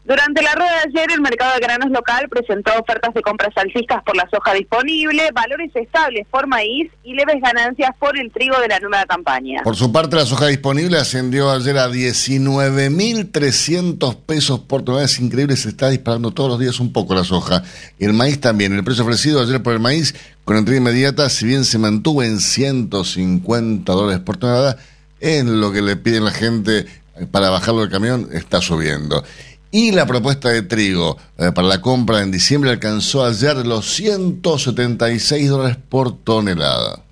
[0.09, 4.03] Durante la rueda de ayer, el mercado de granos local presentó ofertas de compras alcistas
[4.05, 8.69] por la soja disponible, valores estables por maíz y leves ganancias por el trigo de
[8.69, 9.61] la nueva campaña.
[9.65, 15.05] Por su parte, la soja disponible ascendió ayer a 19.300 pesos por tonelada.
[15.05, 17.63] Es increíble, se está disparando todos los días un poco la soja.
[17.99, 18.73] Y el maíz también.
[18.73, 20.15] El precio ofrecido ayer por el maíz
[20.47, 24.79] con entrega inmediata, si bien se mantuvo en 150 dólares por tonelada,
[25.21, 26.87] en lo que le piden la gente
[27.31, 29.25] para bajarlo del camión, está subiendo.
[29.71, 35.49] Y la propuesta de trigo eh, para la compra en diciembre alcanzó ayer los 176
[35.49, 37.03] dólares por tonelada.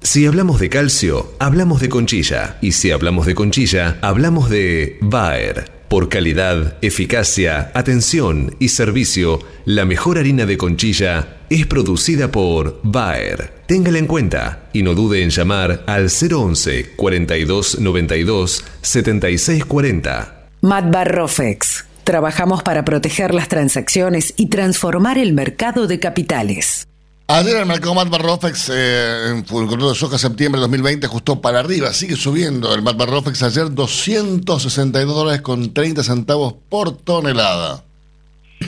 [0.00, 2.58] Si hablamos de calcio, hablamos de conchilla.
[2.62, 5.77] Y si hablamos de conchilla, hablamos de Bayer.
[5.88, 13.54] Por calidad, eficacia, atención y servicio, la mejor harina de conchilla es producida por Bayer.
[13.66, 20.46] Téngala en cuenta y no dude en llamar al 011 42 92 76 40.
[20.60, 21.86] Matbarrofex.
[22.04, 26.87] Trabajamos para proteger las transacciones y transformar el mercado de capitales.
[27.30, 31.60] Ayer el mercado Mat Barrofex eh, en el de soja septiembre de 2020 ajustó para
[31.60, 32.74] arriba, sigue subiendo.
[32.74, 37.84] El Mat Barrofex ayer 262 dólares con 30 centavos por tonelada.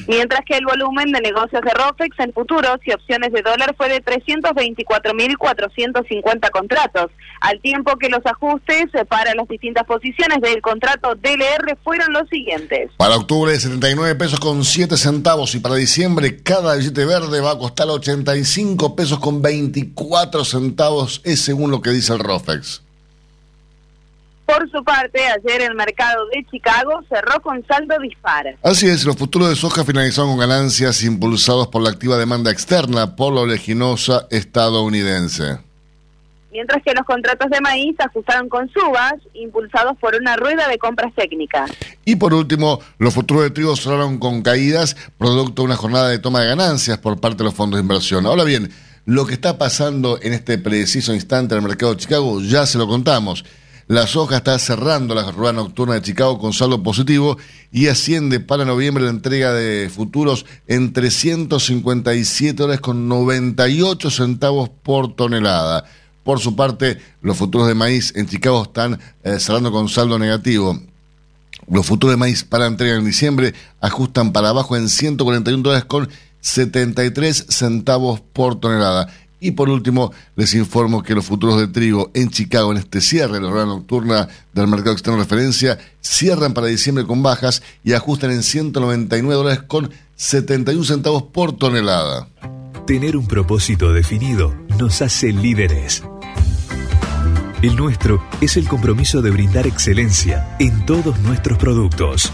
[0.07, 3.88] Mientras que el volumen de negocios de ROFEX en futuros y opciones de dólar fue
[3.88, 7.11] de 324.450 contratos,
[7.41, 12.91] al tiempo que los ajustes para las distintas posiciones del contrato DLR fueron los siguientes.
[12.97, 17.59] Para octubre 79 pesos con 7 centavos y para diciembre cada billete verde va a
[17.59, 22.82] costar 85 pesos con 24 centavos, es según lo que dice el ROFEX.
[24.51, 28.57] Por su parte, ayer el mercado de Chicago cerró con saldo dispara.
[28.64, 33.14] Así es, los futuros de soja finalizaron con ganancias impulsados por la activa demanda externa
[33.14, 35.59] por la oleaginosa estadounidense.
[36.51, 41.14] Mientras que los contratos de maíz ajustaron con subas, impulsados por una rueda de compras
[41.14, 41.70] técnicas.
[42.05, 46.18] Y por último, los futuros de trigo cerraron con caídas, producto de una jornada de
[46.18, 48.26] toma de ganancias por parte de los fondos de inversión.
[48.26, 48.72] Ahora bien,
[49.05, 52.78] lo que está pasando en este preciso instante en el mercado de Chicago ya se
[52.78, 53.44] lo contamos.
[53.91, 57.36] La soja está cerrando la rueda nocturna de Chicago con saldo positivo
[57.72, 65.16] y asciende para noviembre la entrega de futuros en 357 dólares con 98 centavos por
[65.16, 65.86] tonelada.
[66.22, 70.80] Por su parte, los futuros de maíz en Chicago están eh, cerrando con saldo negativo.
[71.68, 76.09] Los futuros de maíz para entrega en diciembre ajustan para abajo en 141 dólares con
[76.43, 79.12] 73 centavos por tonelada.
[79.41, 83.34] Y por último, les informo que los futuros de trigo en Chicago, en este cierre
[83.34, 87.95] de la hora nocturna del mercado externo de referencia, cierran para diciembre con bajas y
[87.95, 92.28] ajustan en 199 dólares con 71 centavos por tonelada.
[92.86, 96.03] Tener un propósito definido nos hace líderes.
[97.62, 102.30] El nuestro es el compromiso de brindar excelencia en todos nuestros productos.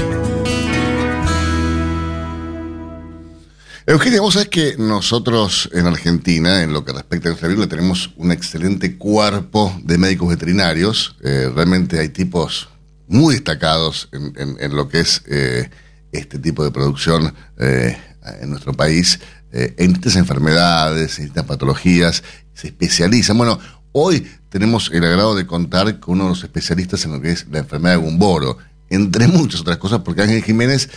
[3.85, 8.15] Eugenia, vos sabés que nosotros en Argentina, en lo que respecta a nuestra vida, tenemos
[8.17, 11.15] un excelente cuerpo de médicos veterinarios.
[11.23, 12.72] Eh, realmente hay tipos
[13.13, 15.69] muy destacados en, lo que es eh,
[16.13, 17.97] este tipo de producción eh,
[18.41, 19.21] en nuestro país,
[19.53, 23.37] eh, en estas enfermedades, en estas patologías, se especializan.
[23.37, 23.59] Bueno,
[23.93, 27.47] hoy tenemos el agrado de contar con uno de los especialistas en lo que es
[27.51, 28.57] la enfermedad de Gumboro,
[28.89, 30.91] entre muchas otras cosas, porque Ángel Jiménez,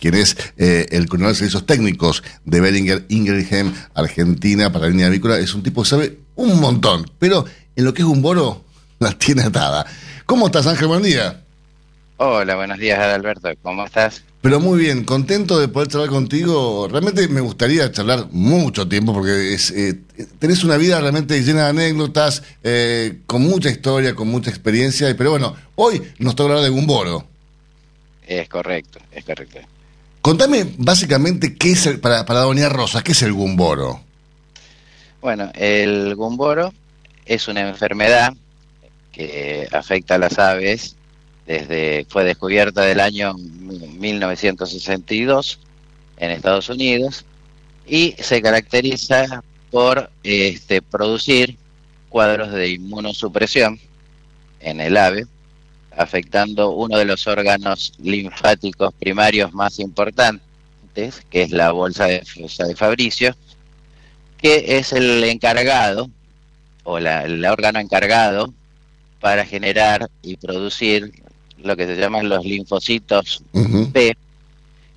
[0.00, 5.38] quien es el coordinador de servicios técnicos de Beringer Ingelheim, Argentina, para la línea avícola,
[5.38, 7.44] es un tipo que sabe un montón, pero
[7.76, 8.64] en lo que es Gumboro,
[8.98, 9.86] la tiene atada.
[10.26, 10.88] ¿Cómo estás, Ángel?
[10.88, 11.42] Buen día.
[12.16, 13.50] Hola, buenos días, Alberto.
[13.62, 14.22] ¿Cómo estás?
[14.40, 16.88] Pero muy bien, contento de poder charlar contigo.
[16.88, 20.00] Realmente me gustaría charlar mucho tiempo porque es, eh,
[20.38, 25.14] tenés una vida realmente llena de anécdotas, eh, con mucha historia, con mucha experiencia.
[25.16, 27.26] Pero bueno, hoy nos toca hablar de Gumboro.
[28.26, 29.58] Es correcto, es correcto.
[30.20, 34.00] Contame básicamente qué es, el, para, para Doña Rosa, ¿qué es el Gumboro?
[35.20, 36.72] Bueno, el Gumboro
[37.26, 38.34] es una enfermedad
[39.12, 40.96] que afecta a las aves
[41.46, 45.58] desde fue descubierta del año 1962
[46.16, 47.24] en Estados Unidos
[47.86, 51.56] y se caracteriza por este, producir
[52.08, 53.80] cuadros de inmunosupresión
[54.60, 55.26] en el ave,
[55.96, 62.76] afectando uno de los órganos linfáticos primarios más importantes, que es la bolsa de, de
[62.76, 63.34] Fabricio,
[64.38, 66.10] que es el encargado,
[66.84, 68.52] o el órgano encargado
[69.22, 71.12] para generar y producir
[71.58, 74.16] lo que se llaman los linfocitos B,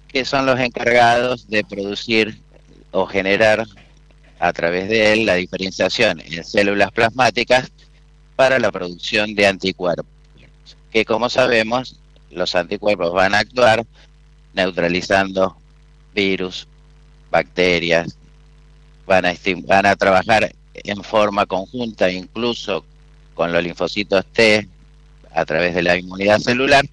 [0.07, 2.41] que son los encargados de producir
[2.89, 3.67] o generar
[4.39, 7.71] a través de él la diferenciación en células plasmáticas
[8.35, 10.07] para la producción de anticuerpos,
[10.91, 11.99] que como sabemos
[12.31, 13.85] los anticuerpos van a actuar
[14.53, 15.55] neutralizando
[16.15, 16.67] virus,
[17.29, 18.17] bacterias,
[19.05, 19.35] van a,
[19.67, 22.83] van a trabajar en forma conjunta incluso
[23.35, 24.67] con los linfocitos T
[25.31, 26.85] a través de la inmunidad celular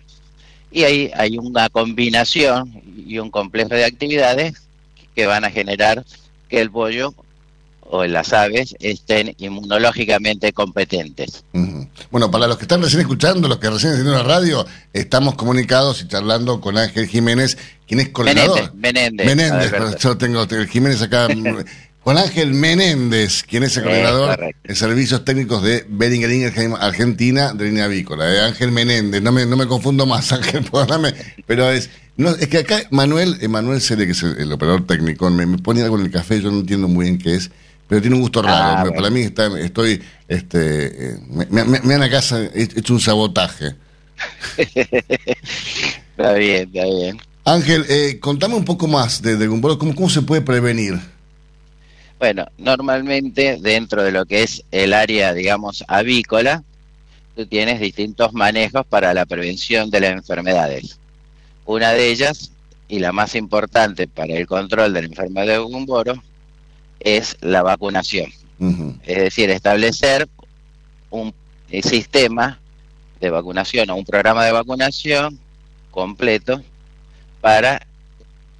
[0.73, 4.55] y ahí hay una combinación y un complejo de actividades
[5.15, 6.05] que van a generar
[6.49, 7.15] que el pollo
[7.83, 11.45] o las aves estén inmunológicamente competentes.
[12.11, 14.65] Bueno, para los que están recién escuchando, los que recién en la radio,
[14.95, 18.75] estamos comunicados y charlando con Ángel Jiménez, quien es coordinador.
[18.75, 19.27] Menéndez.
[19.27, 21.29] Menéndez, yo tengo Jiménez acá
[22.05, 27.53] Con Ángel Menéndez, quien es el Eh, coordinador de servicios técnicos de Beringer Ingelheim, Argentina,
[27.53, 28.33] de línea avícola.
[28.35, 31.15] eh, Ángel Menéndez, no me, no me confundo más, Ángel, perdóname,
[31.47, 35.31] pero es, no, es que acá Manuel, Emanuel Cele, que es el, el operador técnico,
[35.31, 37.51] me, me pone algo en el café, yo no entiendo muy bien qué es,
[37.87, 38.79] pero tiene un gusto raro.
[38.79, 38.97] Ah, bueno.
[38.97, 41.19] Para mí está, estoy, este, eh,
[41.51, 42.21] me, me, me han acá
[42.55, 43.77] he hecho un sabotaje.
[46.17, 47.19] Está bien, está bien.
[47.45, 51.01] Ángel, eh, contame un poco más de, de ¿cómo, ¿cómo se puede prevenir?
[52.23, 56.63] Bueno, normalmente dentro de lo que es el área, digamos, avícola,
[57.35, 61.01] tú tienes distintos manejos para la prevención de las enfermedades.
[61.67, 62.53] Una de ellas,
[62.87, 66.23] y la más importante para el control de la enfermedad de Gumboro,
[67.01, 68.31] es la vacunación.
[69.03, 70.29] Es decir, establecer
[71.11, 71.35] un
[71.83, 72.61] sistema
[73.21, 75.41] de vacunación o un programa de vacunación
[75.91, 76.63] completo
[77.41, 77.85] para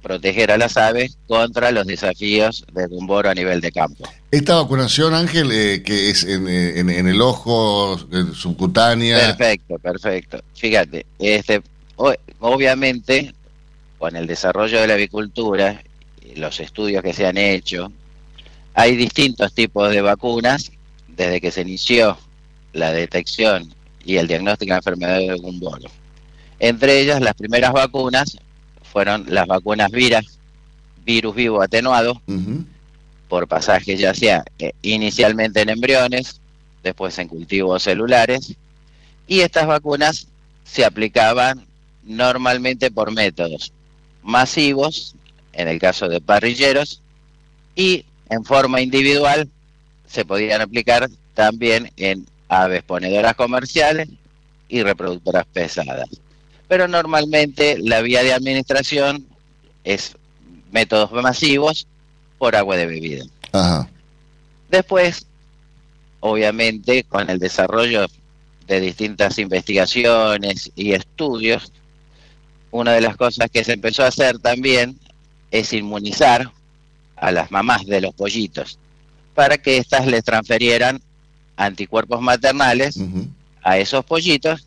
[0.03, 4.07] proteger a las aves contra los desafíos de Gumboro a nivel de campo.
[4.29, 9.17] Esta vacunación, Ángel, eh, que es en, eh, en- en el ojo, eh, subcutánea.
[9.35, 10.43] Perfecto, perfecto.
[10.53, 11.61] Fíjate, este,
[12.39, 13.33] obviamente,
[13.97, 15.81] con el desarrollo de la avicultura,
[16.21, 17.91] y los estudios que se han hecho,
[18.73, 20.71] hay distintos tipos de vacunas
[21.07, 22.17] desde que se inició
[22.73, 23.73] la detección
[24.03, 25.89] y el diagnóstico de la enfermedad de Gumboro.
[26.59, 28.37] Entre ellas, las primeras vacunas
[28.93, 30.37] fueron las vacunas viras,
[31.03, 32.21] virus vivo atenuado,
[33.27, 36.39] por pasajes ya sea eh, inicialmente en embriones,
[36.83, 38.53] después en cultivos celulares,
[39.25, 40.27] y estas vacunas
[40.63, 41.65] se aplicaban
[42.03, 43.73] normalmente por métodos
[44.21, 45.15] masivos,
[45.53, 47.01] en el caso de parrilleros,
[47.75, 49.49] y en forma individual
[50.05, 54.07] se podían aplicar también en aves ponedoras comerciales
[54.69, 56.09] y reproductoras pesadas.
[56.73, 59.27] Pero normalmente la vía de administración
[59.83, 60.17] es
[60.71, 61.85] métodos masivos
[62.39, 63.25] por agua de bebida.
[63.51, 63.87] Ajá.
[64.71, 65.27] Después,
[66.19, 68.07] obviamente, con el desarrollo
[68.65, 71.71] de distintas investigaciones y estudios,
[72.71, 74.97] una de las cosas que se empezó a hacer también
[75.51, 76.51] es inmunizar
[77.17, 78.79] a las mamás de los pollitos
[79.35, 81.03] para que éstas les transferieran
[81.55, 82.99] anticuerpos maternales
[83.61, 84.65] a esos pollitos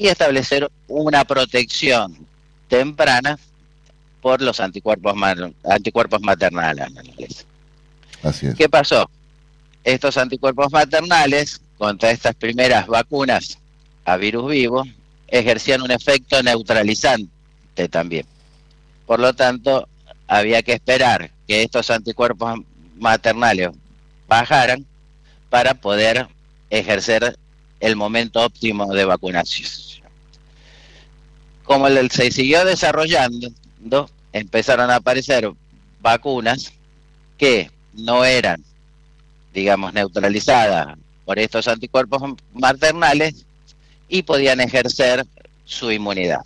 [0.00, 2.26] y establecer una protección
[2.68, 3.38] temprana
[4.22, 5.14] por los anticuerpos,
[5.62, 7.44] anticuerpos maternales.
[8.22, 8.54] Así es.
[8.54, 9.10] ¿Qué pasó?
[9.84, 13.58] Estos anticuerpos maternales contra estas primeras vacunas
[14.06, 14.84] a virus vivo
[15.28, 17.28] ejercían un efecto neutralizante
[17.90, 18.24] también.
[19.04, 19.86] Por lo tanto,
[20.26, 22.58] había que esperar que estos anticuerpos
[22.96, 23.68] maternales
[24.26, 24.86] bajaran
[25.50, 26.26] para poder
[26.70, 27.36] ejercer
[27.80, 29.68] el momento óptimo de vacunación.
[31.64, 33.50] Como el- se siguió desarrollando,
[34.32, 35.50] empezaron a aparecer
[36.00, 36.72] vacunas
[37.38, 38.62] que no eran,
[39.54, 42.22] digamos, neutralizadas por estos anticuerpos
[42.52, 43.44] maternales
[44.08, 45.26] y podían ejercer
[45.64, 46.40] su inmunidad,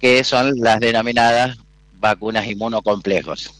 [0.00, 1.58] que son las denominadas
[1.98, 3.52] vacunas inmunocomplejos.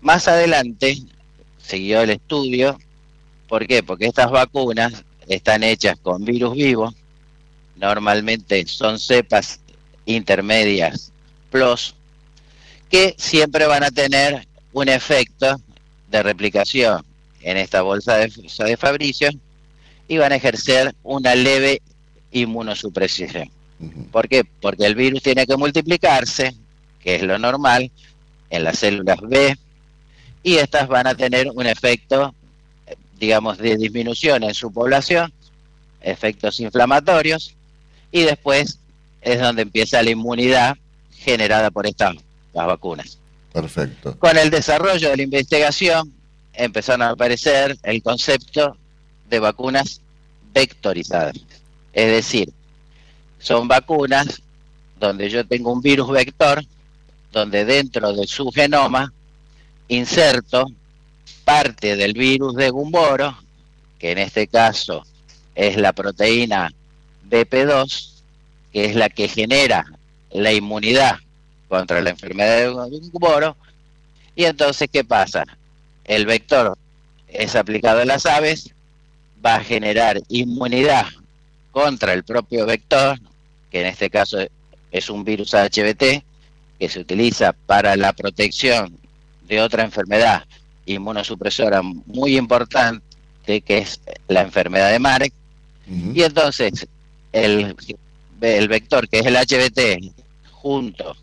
[0.00, 0.98] Más adelante
[1.62, 2.78] siguió el estudio.
[3.50, 3.82] ¿Por qué?
[3.82, 6.94] Porque estas vacunas están hechas con virus vivo.
[7.74, 9.60] Normalmente son cepas
[10.06, 11.12] intermedias
[11.50, 11.96] plus
[12.88, 15.60] que siempre van a tener un efecto
[16.08, 17.04] de replicación
[17.40, 19.30] en esta bolsa de, de Fabricio
[20.06, 21.82] y van a ejercer una leve
[22.30, 23.50] inmunosupresión.
[24.12, 24.44] ¿Por qué?
[24.44, 26.54] Porque el virus tiene que multiplicarse,
[27.00, 27.90] que es lo normal,
[28.48, 29.56] en las células B,
[30.44, 32.32] y estas van a tener un efecto,
[33.20, 35.32] digamos, de disminución en su población,
[36.00, 37.54] efectos inflamatorios,
[38.10, 38.78] y después
[39.20, 40.76] es donde empieza la inmunidad
[41.12, 42.16] generada por estas
[42.54, 43.18] las vacunas.
[43.52, 44.18] Perfecto.
[44.18, 46.12] Con el desarrollo de la investigación
[46.54, 48.76] empezaron a aparecer el concepto
[49.28, 50.00] de vacunas
[50.52, 51.36] vectorizadas.
[51.92, 52.50] Es decir,
[53.38, 54.42] son vacunas
[54.98, 56.64] donde yo tengo un virus vector,
[57.32, 59.12] donde dentro de su genoma
[59.88, 60.66] inserto
[61.50, 63.36] parte del virus de Gumboro,
[63.98, 65.04] que en este caso
[65.56, 66.72] es la proteína
[67.28, 68.22] BP2,
[68.72, 69.84] que es la que genera
[70.30, 71.16] la inmunidad
[71.68, 73.56] contra la enfermedad de Gumboro.
[74.36, 75.44] Y entonces, ¿qué pasa?
[76.04, 76.78] El vector
[77.26, 78.72] es aplicado a las aves,
[79.44, 81.06] va a generar inmunidad
[81.72, 83.18] contra el propio vector,
[83.72, 84.38] que en este caso
[84.92, 86.22] es un virus HBT,
[86.78, 88.96] que se utiliza para la protección
[89.48, 90.44] de otra enfermedad
[90.94, 95.32] inmunosupresora muy importante, que es la enfermedad de Marek.
[96.14, 96.86] Y entonces,
[97.32, 97.74] el,
[98.40, 100.12] el vector, que es el HBT,
[100.52, 101.16] junto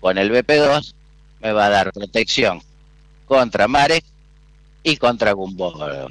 [0.00, 0.94] con el BP2,
[1.42, 2.62] me va a dar protección
[3.26, 4.04] contra Marek
[4.82, 6.08] y contra Gumboro.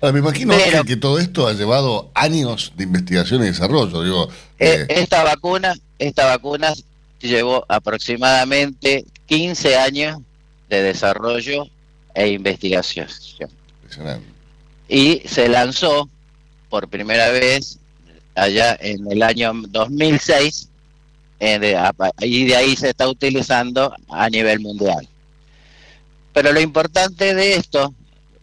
[0.00, 4.02] Ahora, me imagino Pero- que todo esto ha llevado años de investigación y desarrollo.
[4.02, 6.72] Digo, Eh, eh, esta vacuna, esta vacuna
[7.20, 10.18] llevó aproximadamente 15 años
[10.68, 11.66] de desarrollo
[12.14, 13.08] e investigación.
[13.82, 14.26] impresionante.
[14.88, 16.08] Y se lanzó
[16.68, 17.78] por primera vez
[18.34, 20.68] allá en el año 2006
[21.40, 21.76] eh,
[22.20, 25.08] y de ahí se está utilizando a nivel mundial.
[26.32, 27.94] Pero lo importante de esto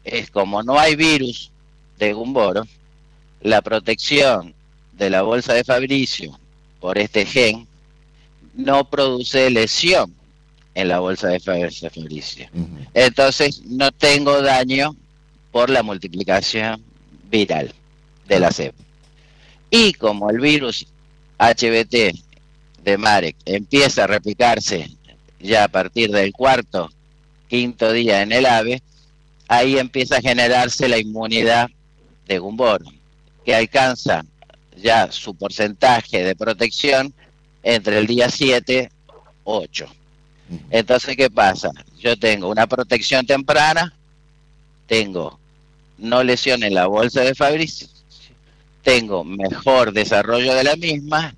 [0.03, 1.51] es como no hay virus
[1.97, 2.67] de Gumboro,
[3.41, 4.53] la protección
[4.93, 6.37] de la bolsa de Fabricio
[6.79, 7.67] por este gen
[8.53, 10.13] no produce lesión
[10.75, 12.47] en la bolsa de Fa- de Fabricio.
[12.93, 14.95] Entonces no tengo daño
[15.51, 16.83] por la multiplicación
[17.29, 17.73] viral
[18.27, 18.81] de la cepa.
[19.71, 20.85] Y como el virus
[21.37, 22.13] HBT
[22.83, 24.89] de Marek empieza a replicarse
[25.39, 26.89] ya a partir del cuarto,
[27.47, 28.81] quinto día en el ave,
[29.47, 31.69] ahí empieza a generarse la inmunidad
[32.27, 32.85] de Gumboro,
[33.45, 34.23] que alcanza
[34.77, 37.13] ya su porcentaje de protección
[37.63, 38.89] entre el día 7
[39.43, 39.85] 8.
[40.69, 41.71] Entonces, ¿qué pasa?
[41.99, 43.93] Yo tengo una protección temprana,
[44.87, 45.39] tengo
[45.97, 47.87] no lesión en la bolsa de Fabricio,
[48.83, 51.35] tengo mejor desarrollo de la misma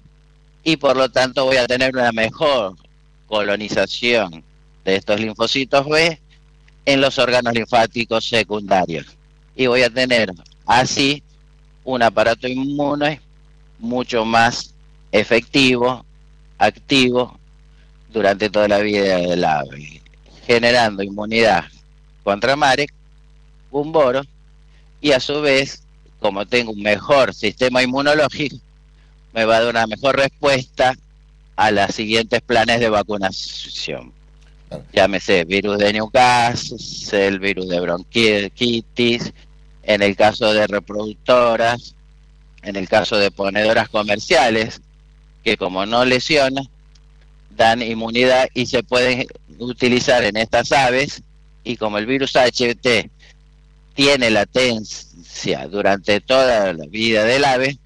[0.64, 2.76] y por lo tanto voy a tener una mejor
[3.28, 4.43] colonización
[4.86, 6.20] de estos linfocitos B
[6.86, 9.05] en los órganos linfáticos secundarios.
[9.55, 10.32] Y voy a tener
[10.66, 11.24] así
[11.84, 13.20] un aparato inmune
[13.80, 14.74] mucho más
[15.12, 16.05] efectivo,
[16.57, 17.39] activo
[18.12, 20.01] durante toda la vida del ave,
[20.45, 21.66] generando inmunidad
[22.24, 22.93] contra Marek,
[23.72, 24.22] Gumboro,
[24.99, 25.84] y a su vez,
[26.20, 28.57] como tengo un mejor sistema inmunológico,
[29.34, 30.93] me va a dar una mejor respuesta
[31.55, 34.12] a los siguientes planes de vacunación.
[34.93, 39.34] Llámese virus de Newcastle, el virus de bronquitis,
[39.84, 41.95] en el caso de reproductoras,
[42.64, 44.82] en el caso de ponedoras comerciales,
[45.43, 46.68] que como no lesionan,
[47.55, 49.27] dan inmunidad y se pueden
[49.59, 51.21] utilizar en estas aves
[51.63, 53.09] y como el virus HT
[53.93, 57.77] tiene latencia durante toda la vida del ave,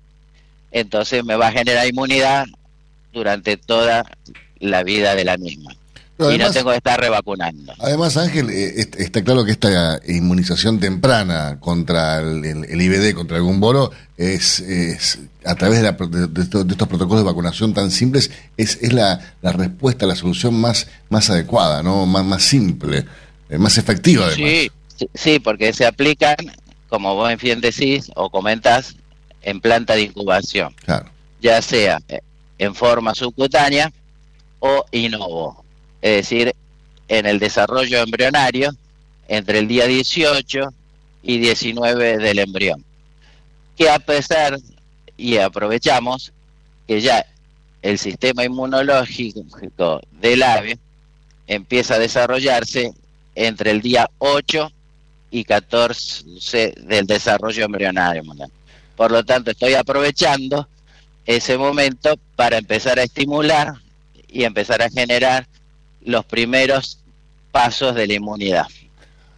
[0.71, 2.45] entonces me va a generar inmunidad
[3.11, 4.05] durante toda
[4.59, 5.75] la vida de la misma.
[6.17, 7.73] Y no tengo que estar revacunando.
[7.79, 13.13] Además, Ángel, eh, est- está claro que esta inmunización temprana contra el, el- el IBD,
[13.13, 17.29] contra el gumboro, es, es a través de, la de- estos, de estos protocolos de
[17.29, 22.05] vacunación tan simples, es, es la, la respuesta, la solución más, más adecuada, ¿no?
[22.05, 23.05] más, más simple,
[23.49, 24.49] eh, más efectiva además.
[24.49, 26.37] Sí, sí, sí, porque se aplican,
[26.87, 28.95] como vos bien decís o comentás,
[29.41, 31.09] en planta de incubación, Claro.
[31.41, 32.21] ya sea eh,
[32.57, 33.91] en forma subcutánea
[34.59, 35.64] o inovo,
[36.05, 36.53] es decir,
[37.07, 38.69] en el desarrollo embrionario
[39.27, 40.71] entre el día 18
[41.23, 42.85] y 19 del embrión.
[43.75, 44.59] Que a pesar,
[45.17, 46.31] y aprovechamos,
[46.87, 47.25] que ya
[47.81, 50.77] el sistema inmunológico del ave
[51.47, 52.93] empieza a desarrollarse
[53.33, 54.71] entre el día 8
[55.31, 58.21] y 14 del desarrollo embrionario.
[58.95, 60.67] Por lo tanto, estoy aprovechando
[61.25, 63.73] ese momento para empezar a estimular
[64.27, 65.47] y empezar a generar
[66.05, 66.99] los primeros
[67.51, 68.67] pasos de la inmunidad.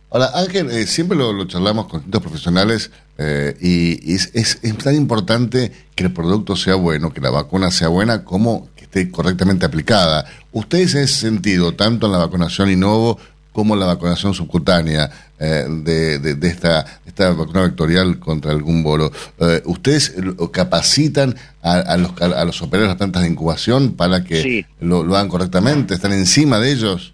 [0.09, 6.05] Ahora, Ángel, eh, siempre lo, charlamos con distintos profesionales eh, y, es tan importante que
[6.05, 10.26] el producto sea bueno, que la vacuna sea buena, como que esté correctamente aplicada.
[10.51, 13.20] Ustedes en ese sentido, tanto en la vacunación Innovo
[13.58, 19.12] como la vacunación subcutánea eh, de, de- de esta, esta vacuna vectorial contra el gumboro,
[19.39, 20.14] eh, ¿ustedes
[20.51, 24.66] capacitan a, a los, a los operadores de las plantas de incubación para que Sí.
[24.80, 25.95] lo, lo hagan correctamente?
[25.95, 27.14] ¿Están encima de ellos?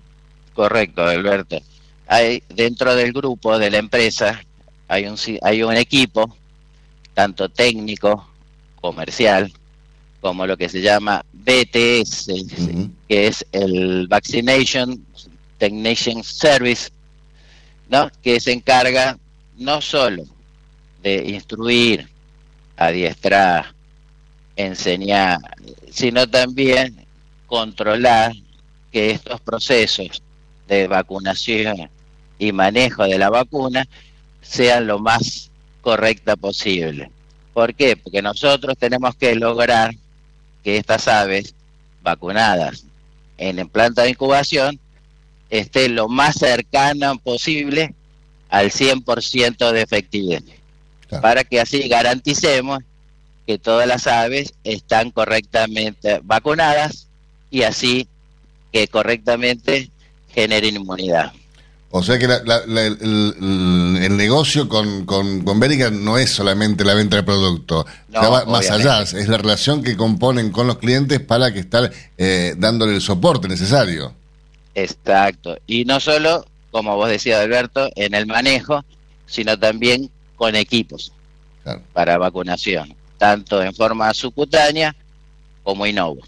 [0.54, 1.62] Correcto, Alberto.
[2.08, 4.44] Hay dentro del grupo de la empresa
[4.90, 6.36] hay un hay un equipo
[7.14, 8.28] tanto técnico,
[8.82, 9.50] comercial,
[10.20, 12.28] como lo que se llama BTS,
[13.08, 15.00] que es el Vaccination
[15.64, 16.90] Technician Service,
[17.88, 18.12] ¿no?
[18.22, 19.18] Que se encarga
[19.56, 20.26] no solo
[21.02, 22.10] de instruir,
[22.76, 23.74] adiestrar,
[24.58, 25.40] enseñar,
[25.90, 27.06] sino también
[27.48, 28.34] controlar
[28.92, 30.22] que estos procesos
[30.68, 31.90] de vacunación
[32.38, 33.88] y manejo de la vacuna
[34.42, 35.50] sean lo más
[35.80, 37.10] correcta posible.
[37.54, 37.96] ¿Por qué?
[37.96, 39.96] Porque nosotros tenemos que lograr
[40.62, 41.56] que estas aves
[42.02, 42.84] vacunadas
[43.38, 44.78] en planta de incubación
[45.60, 47.94] estén lo más cercana posible
[48.50, 50.42] al 100% de efectividad,
[51.22, 52.80] para que así garanticemos
[53.46, 57.08] que todas las aves están correctamente vacunadas
[57.52, 58.08] y así
[58.72, 59.90] que correctamente
[60.34, 61.32] generen inmunidad.
[61.92, 65.60] O sea que la- la- la- el, negocio con, con, con
[66.04, 69.96] no es solamente la venta de producto, No, va más allá, es la relación que
[69.96, 74.16] componen con los clientes para que estar eh, dándole el soporte necesario.
[74.76, 75.58] Exacto.
[75.68, 78.84] Y no solo, como vos decías, Alberto, en el manejo,
[79.26, 81.12] sino también con equipos
[81.64, 81.82] Claro.
[81.94, 84.94] para vacunación, tanto en forma subcutánea
[85.64, 86.20] como innovo.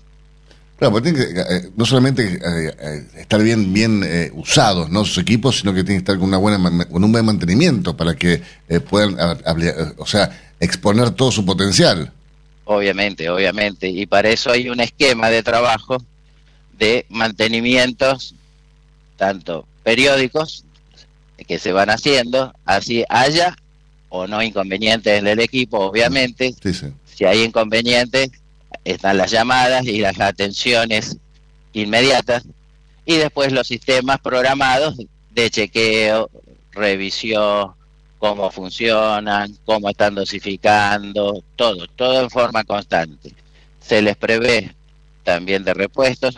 [0.77, 5.05] Claro, porque tienen que eh, no solamente eh, eh, estar bien bien eh, usados ¿no?
[5.05, 8.15] sus equipos, sino que tienen que estar con, una buena, con un buen mantenimiento para
[8.15, 8.41] que
[8.89, 12.11] puedan, eh, o sea, exponer todo su potencial.
[12.65, 13.87] Obviamente, obviamente.
[13.87, 15.97] Y para eso hay un esquema de trabajo
[16.77, 18.35] de mantenimientos,
[19.17, 20.65] tanto periódicos,
[21.47, 23.55] que se van haciendo, así haya
[24.09, 26.53] o no inconvenientes en el equipo, obviamente.
[26.61, 26.87] Sí, sí.
[27.05, 28.29] Si hay inconvenientes,
[28.83, 31.17] están las llamadas y las atenciones
[31.73, 32.43] inmediatas.
[33.05, 34.95] Y después los sistemas programados
[35.31, 36.29] de chequeo,
[36.71, 37.73] revisión,
[38.17, 43.33] cómo funcionan, cómo están dosificando, todo, todo en forma constante.
[43.79, 44.73] Se les prevé
[45.23, 46.37] también de repuestos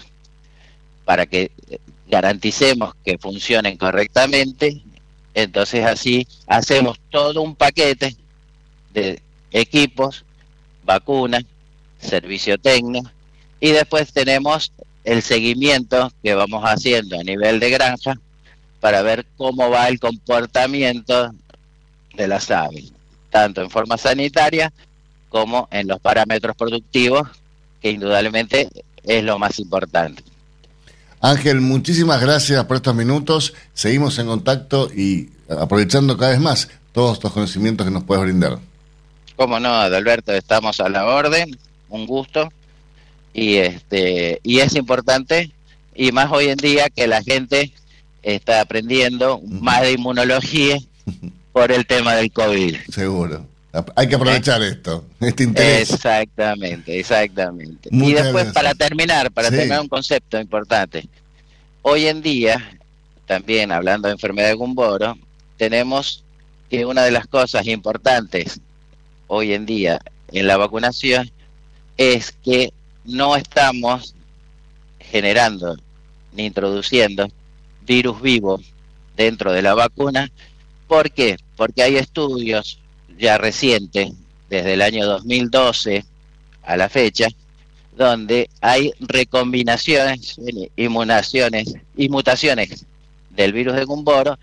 [1.08, 1.80] para que eh,
[2.10, 4.84] garanticemos que funcionen correctamente.
[5.34, 8.18] Entonces así hacemos todo un paquete
[8.91, 10.26] de equipos,
[10.84, 11.45] vacunas,
[11.97, 13.10] servicio técnico
[13.62, 14.74] y después tenemos
[15.05, 18.20] el seguimiento que vamos haciendo a nivel de granja
[18.82, 21.32] para ver cómo va el comportamiento
[22.16, 22.91] de las aves,
[23.30, 24.74] tanto en forma sanitaria
[25.30, 27.30] como en los parámetros productivos,
[27.82, 28.68] que indudablemente
[29.03, 30.22] es lo más importante.
[31.20, 33.53] Ángel, muchísimas gracias por estos minutos.
[33.74, 38.59] Seguimos en contacto y aprovechando cada vez más todos estos conocimientos que nos puedes brindar.
[39.36, 41.57] Como no, Adalberto, estamos a la orden,
[41.89, 42.51] un gusto.
[43.34, 45.51] Y este y es importante
[45.93, 47.72] y más hoy en día que la gente
[48.24, 50.78] está aprendiendo más de inmunología
[51.53, 52.78] por el tema del COVID.
[52.89, 53.45] Seguro.
[53.95, 55.91] Hay que aprovechar esto, este interés.
[55.91, 57.89] Exactamente, exactamente.
[57.91, 58.53] y después, gracias.
[58.53, 59.55] para terminar, para Sí.
[59.55, 61.07] terminar un concepto importante.
[61.82, 62.78] Hoy en día,
[63.25, 65.17] también hablando de enfermedad de Gumboro,
[65.57, 66.23] tenemos
[66.69, 68.59] que una de las cosas importantes
[69.28, 69.99] hoy en día
[70.32, 71.30] en la vacunación
[71.97, 72.71] es que
[73.05, 74.13] no estamos
[74.99, 75.78] generando
[76.34, 77.28] ni introduciendo
[77.86, 78.61] virus vivos
[79.15, 80.30] dentro de la vacuna.
[80.88, 81.38] ¿Por qué?
[81.55, 82.80] Porque hay estudios
[83.18, 84.11] ya recientes,
[84.49, 86.05] desde el año 2012
[86.63, 87.28] a la fecha,
[87.95, 90.39] donde hay recombinaciones,
[90.76, 92.86] inmunaciones y mutaciones
[93.32, 94.38] del virus de Gumboro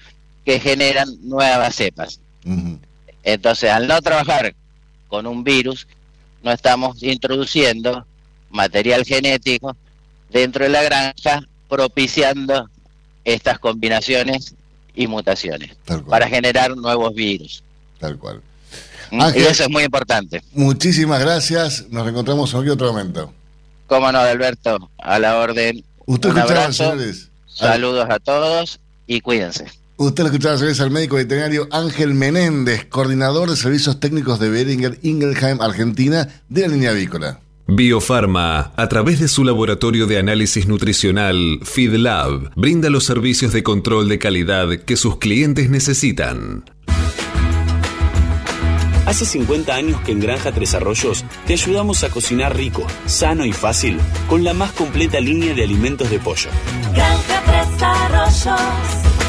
[0.45, 2.21] que generan nuevas cepas.
[3.23, 4.55] Entonces, al no trabajar
[5.09, 5.87] con un virus,
[6.43, 8.07] no estamos introduciendo
[8.51, 9.77] material genético
[10.31, 12.69] dentro de la granja, propiciando
[13.25, 14.55] estas combinaciones
[14.95, 15.77] y mutaciones
[16.09, 17.63] para generar nuevos virus.
[17.99, 18.43] Tal cual.
[19.11, 19.43] Mm, Ángel.
[19.43, 20.43] Y eso es muy importante.
[20.53, 21.87] Muchísimas gracias.
[21.91, 23.33] Nos reencontramos en cualquier otro momento.
[23.87, 25.85] Cómo no, Alberto, a la orden.
[26.07, 27.31] Usted Un escuchaba, abrazo, señores.
[27.47, 29.67] saludos a todos y cuídense.
[29.97, 34.99] Usted lo escuchaba, señores, al médico veterinario Ángel Menéndez, coordinador de servicios técnicos de Beringer
[35.03, 37.41] Ingelheim, Argentina, de la línea avícola.
[37.67, 44.09] Biofarma, a través de su laboratorio de análisis nutricional FeedLab, brinda los servicios de control
[44.09, 46.65] de calidad que sus clientes necesitan.
[49.07, 53.53] Hace 50 años que en Granja Tres Arroyos te ayudamos a cocinar rico, sano y
[53.53, 53.99] fácil
[54.29, 56.49] con la más completa línea de alimentos de pollo.
[56.95, 58.61] Granja Tres Arroyos,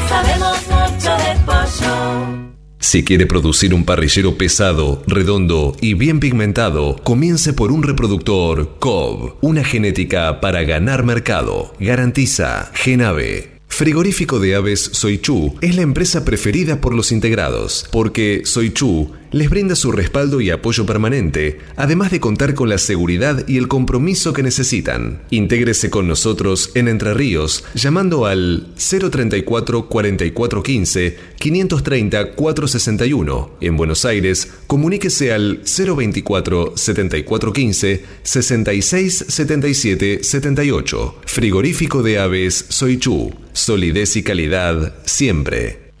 [0.08, 2.46] sabemos mucho de pollo.
[2.78, 9.36] Si quiere producir un parrillero pesado, redondo y bien pigmentado, comience por un reproductor COB,
[9.40, 11.74] una genética para ganar mercado.
[11.80, 13.56] Garantiza Genave.
[13.68, 19.74] Frigorífico de aves Soichu es la empresa preferida por los integrados, porque Soichu les brinda
[19.74, 24.42] su respaldo y apoyo permanente, además de contar con la seguridad y el compromiso que
[24.42, 25.22] necesitan.
[25.30, 33.50] Intégrese con nosotros en Entre Ríos llamando al 034 4415 530 461.
[33.60, 41.14] En Buenos Aires, comuníquese al 024 7415 66 77 78.
[41.26, 43.32] Frigorífico de aves Soichu.
[43.52, 45.92] Solidez y calidad siempre.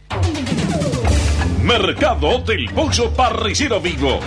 [1.66, 4.20] Mercado del Pollo Parrillero Vivo.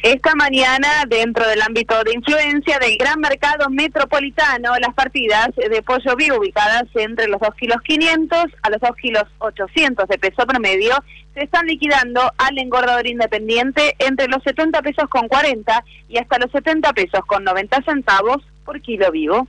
[0.00, 6.14] Esta mañana, dentro del ámbito de influencia del gran mercado metropolitano, las partidas de pollo
[6.14, 10.94] vivo ubicadas entre los 2 kilos 500 a los 2 kilos 800 de peso promedio
[11.34, 16.52] se están liquidando al engordador independiente entre los 70 pesos con 40 y hasta los
[16.52, 19.48] 70 pesos con 90 centavos por kilo vivo.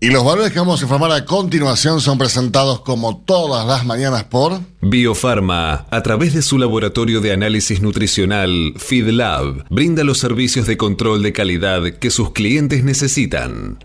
[0.00, 4.24] Y los valores que vamos a informar a continuación son presentados como todas las mañanas
[4.24, 10.78] por Biofarma, a través de su laboratorio de análisis nutricional FeedLab, brinda los servicios de
[10.78, 13.84] control de calidad que sus clientes necesitan.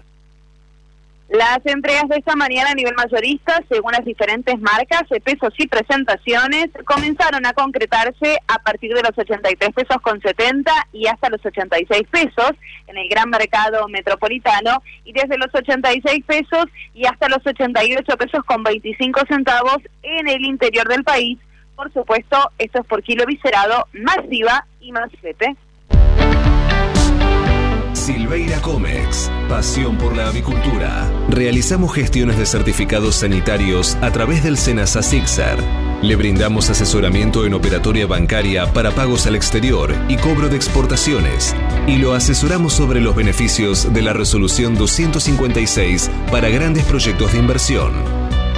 [1.29, 5.67] Las entregas de esta mañana a nivel mayorista, según las diferentes marcas, de pesos y
[5.67, 11.45] presentaciones, comenzaron a concretarse a partir de los 83 pesos con 70 y hasta los
[11.45, 12.51] 86 pesos
[12.87, 18.45] en el gran mercado metropolitano y desde los 86 pesos y hasta los 88 pesos
[18.45, 21.37] con 25 centavos en el interior del país.
[21.75, 25.57] Por supuesto, esto es por kilo viscerado, más IVA y más flete.
[28.07, 31.11] Silveira Comex, pasión por la avicultura.
[31.27, 35.57] Realizamos gestiones de certificados sanitarios a través del Senasa Sixer.
[36.01, 41.53] Le brindamos asesoramiento en operatoria bancaria para pagos al exterior y cobro de exportaciones.
[41.85, 47.91] Y lo asesoramos sobre los beneficios de la resolución 256 para grandes proyectos de inversión.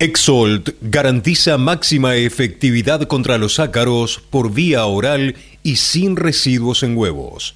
[0.00, 7.54] Exolt garantiza máxima efectividad contra los ácaros por vía oral y sin residuos en huevos.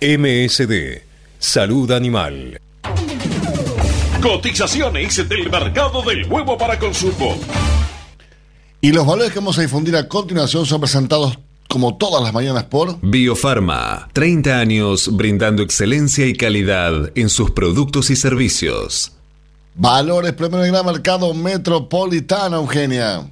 [0.00, 1.02] MSD,
[1.38, 2.60] Salud Animal.
[4.20, 7.38] Cotizaciones del mercado del huevo para consumo.
[8.80, 11.38] Y los valores que vamos a difundir a continuación son presentados
[11.68, 18.10] como todas las mañanas por Biofarma, 30 años brindando excelencia y calidad en sus productos
[18.10, 19.12] y servicios.
[19.74, 23.26] Valores primero en gran mercado metropolitano, Eugenia.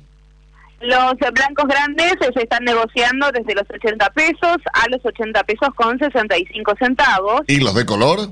[0.81, 5.97] Los blancos grandes se están negociando desde los 80 pesos a los 80 pesos con
[5.97, 7.43] 65 centavos.
[7.47, 8.31] ¿Y los de color?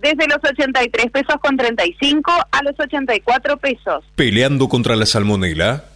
[0.00, 4.04] Desde los 83 pesos con 35 a los 84 pesos.
[4.14, 5.86] Peleando contra la salmonela,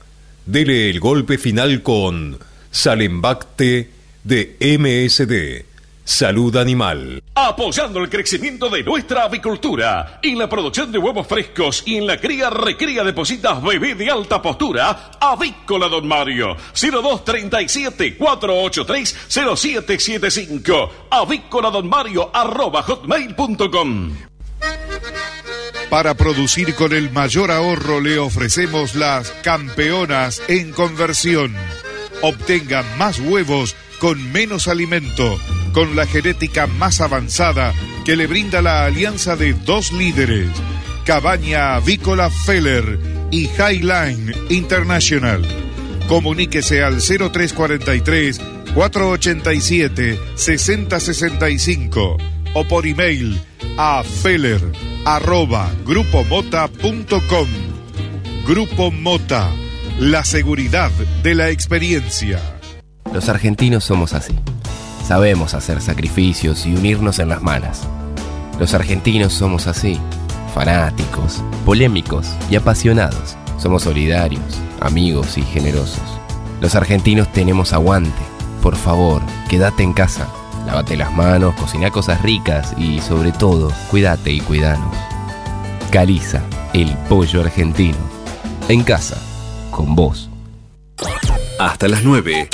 [0.47, 2.41] dele el golpe final con
[2.73, 3.91] Salembacte
[4.25, 5.72] de MSD.
[6.05, 7.23] Salud Animal.
[7.35, 12.19] Apoyando el crecimiento de nuestra avicultura en la producción de huevos frescos y en la
[12.19, 16.57] cría recría de positas bebé de alta postura, Avícola Don Mario.
[16.75, 21.07] 0237 483 0775.
[21.11, 24.17] Avícola Don Mario arroba hotmail.com.
[25.89, 31.55] Para producir con el mayor ahorro le ofrecemos las campeonas en conversión.
[32.23, 35.39] Obtenga más huevos con menos alimento,
[35.73, 37.73] con la genética más avanzada
[38.05, 40.49] que le brinda la alianza de dos líderes,
[41.05, 42.99] Cabaña Avícola Feller
[43.31, 45.41] y Highline International.
[46.09, 48.41] Comuníquese al 0343
[48.75, 52.17] 487 6065
[52.55, 53.41] o por email
[53.79, 54.61] a feller
[55.05, 57.49] arroba grupomota.com.
[58.49, 59.49] Grupo Mota,
[60.01, 60.91] la seguridad
[61.23, 62.52] de la experiencia.
[63.13, 64.35] Los argentinos somos así.
[65.07, 67.83] Sabemos hacer sacrificios y unirnos en las malas.
[68.59, 70.01] Los argentinos somos así.
[70.55, 73.37] Fanáticos, polémicos y apasionados.
[73.59, 74.43] Somos solidarios,
[74.81, 76.03] amigos y generosos.
[76.61, 78.23] Los argentinos tenemos aguante.
[78.63, 80.27] Por favor, quédate en casa.
[80.67, 84.97] Lávate las manos, cocina cosas ricas y sobre todo, cuídate y cuidanos.
[85.91, 86.41] Caliza,
[86.73, 87.99] el pollo argentino.
[88.69, 89.19] En casa,
[89.71, 90.31] con vos.
[91.59, 92.49] Hasta las 9.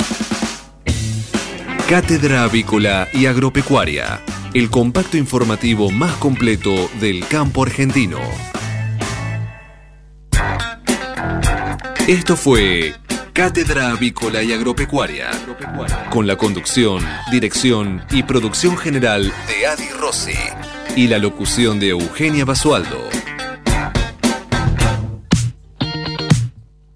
[1.89, 4.21] Cátedra Avícola y Agropecuaria,
[4.53, 8.19] el compacto informativo más completo del campo argentino.
[12.07, 12.93] Esto fue
[13.33, 15.31] Cátedra Avícola y Agropecuaria,
[16.11, 20.37] con la conducción, dirección y producción general de Adi Rossi
[20.95, 23.09] y la locución de Eugenia Basualdo.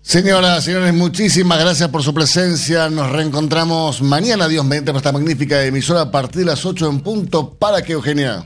[0.03, 2.89] Señoras, señores, muchísimas gracias por su presencia.
[2.89, 6.99] Nos reencontramos mañana, Dios mediante, por esta magnífica emisora a partir de las 8 en
[6.99, 7.53] punto.
[7.53, 8.45] ¿Para que Eugenia?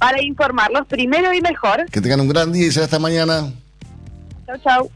[0.00, 1.86] Para informarlos primero y mejor.
[1.92, 3.52] Que tengan un gran día y será hasta mañana.
[4.46, 4.90] Chau, chau.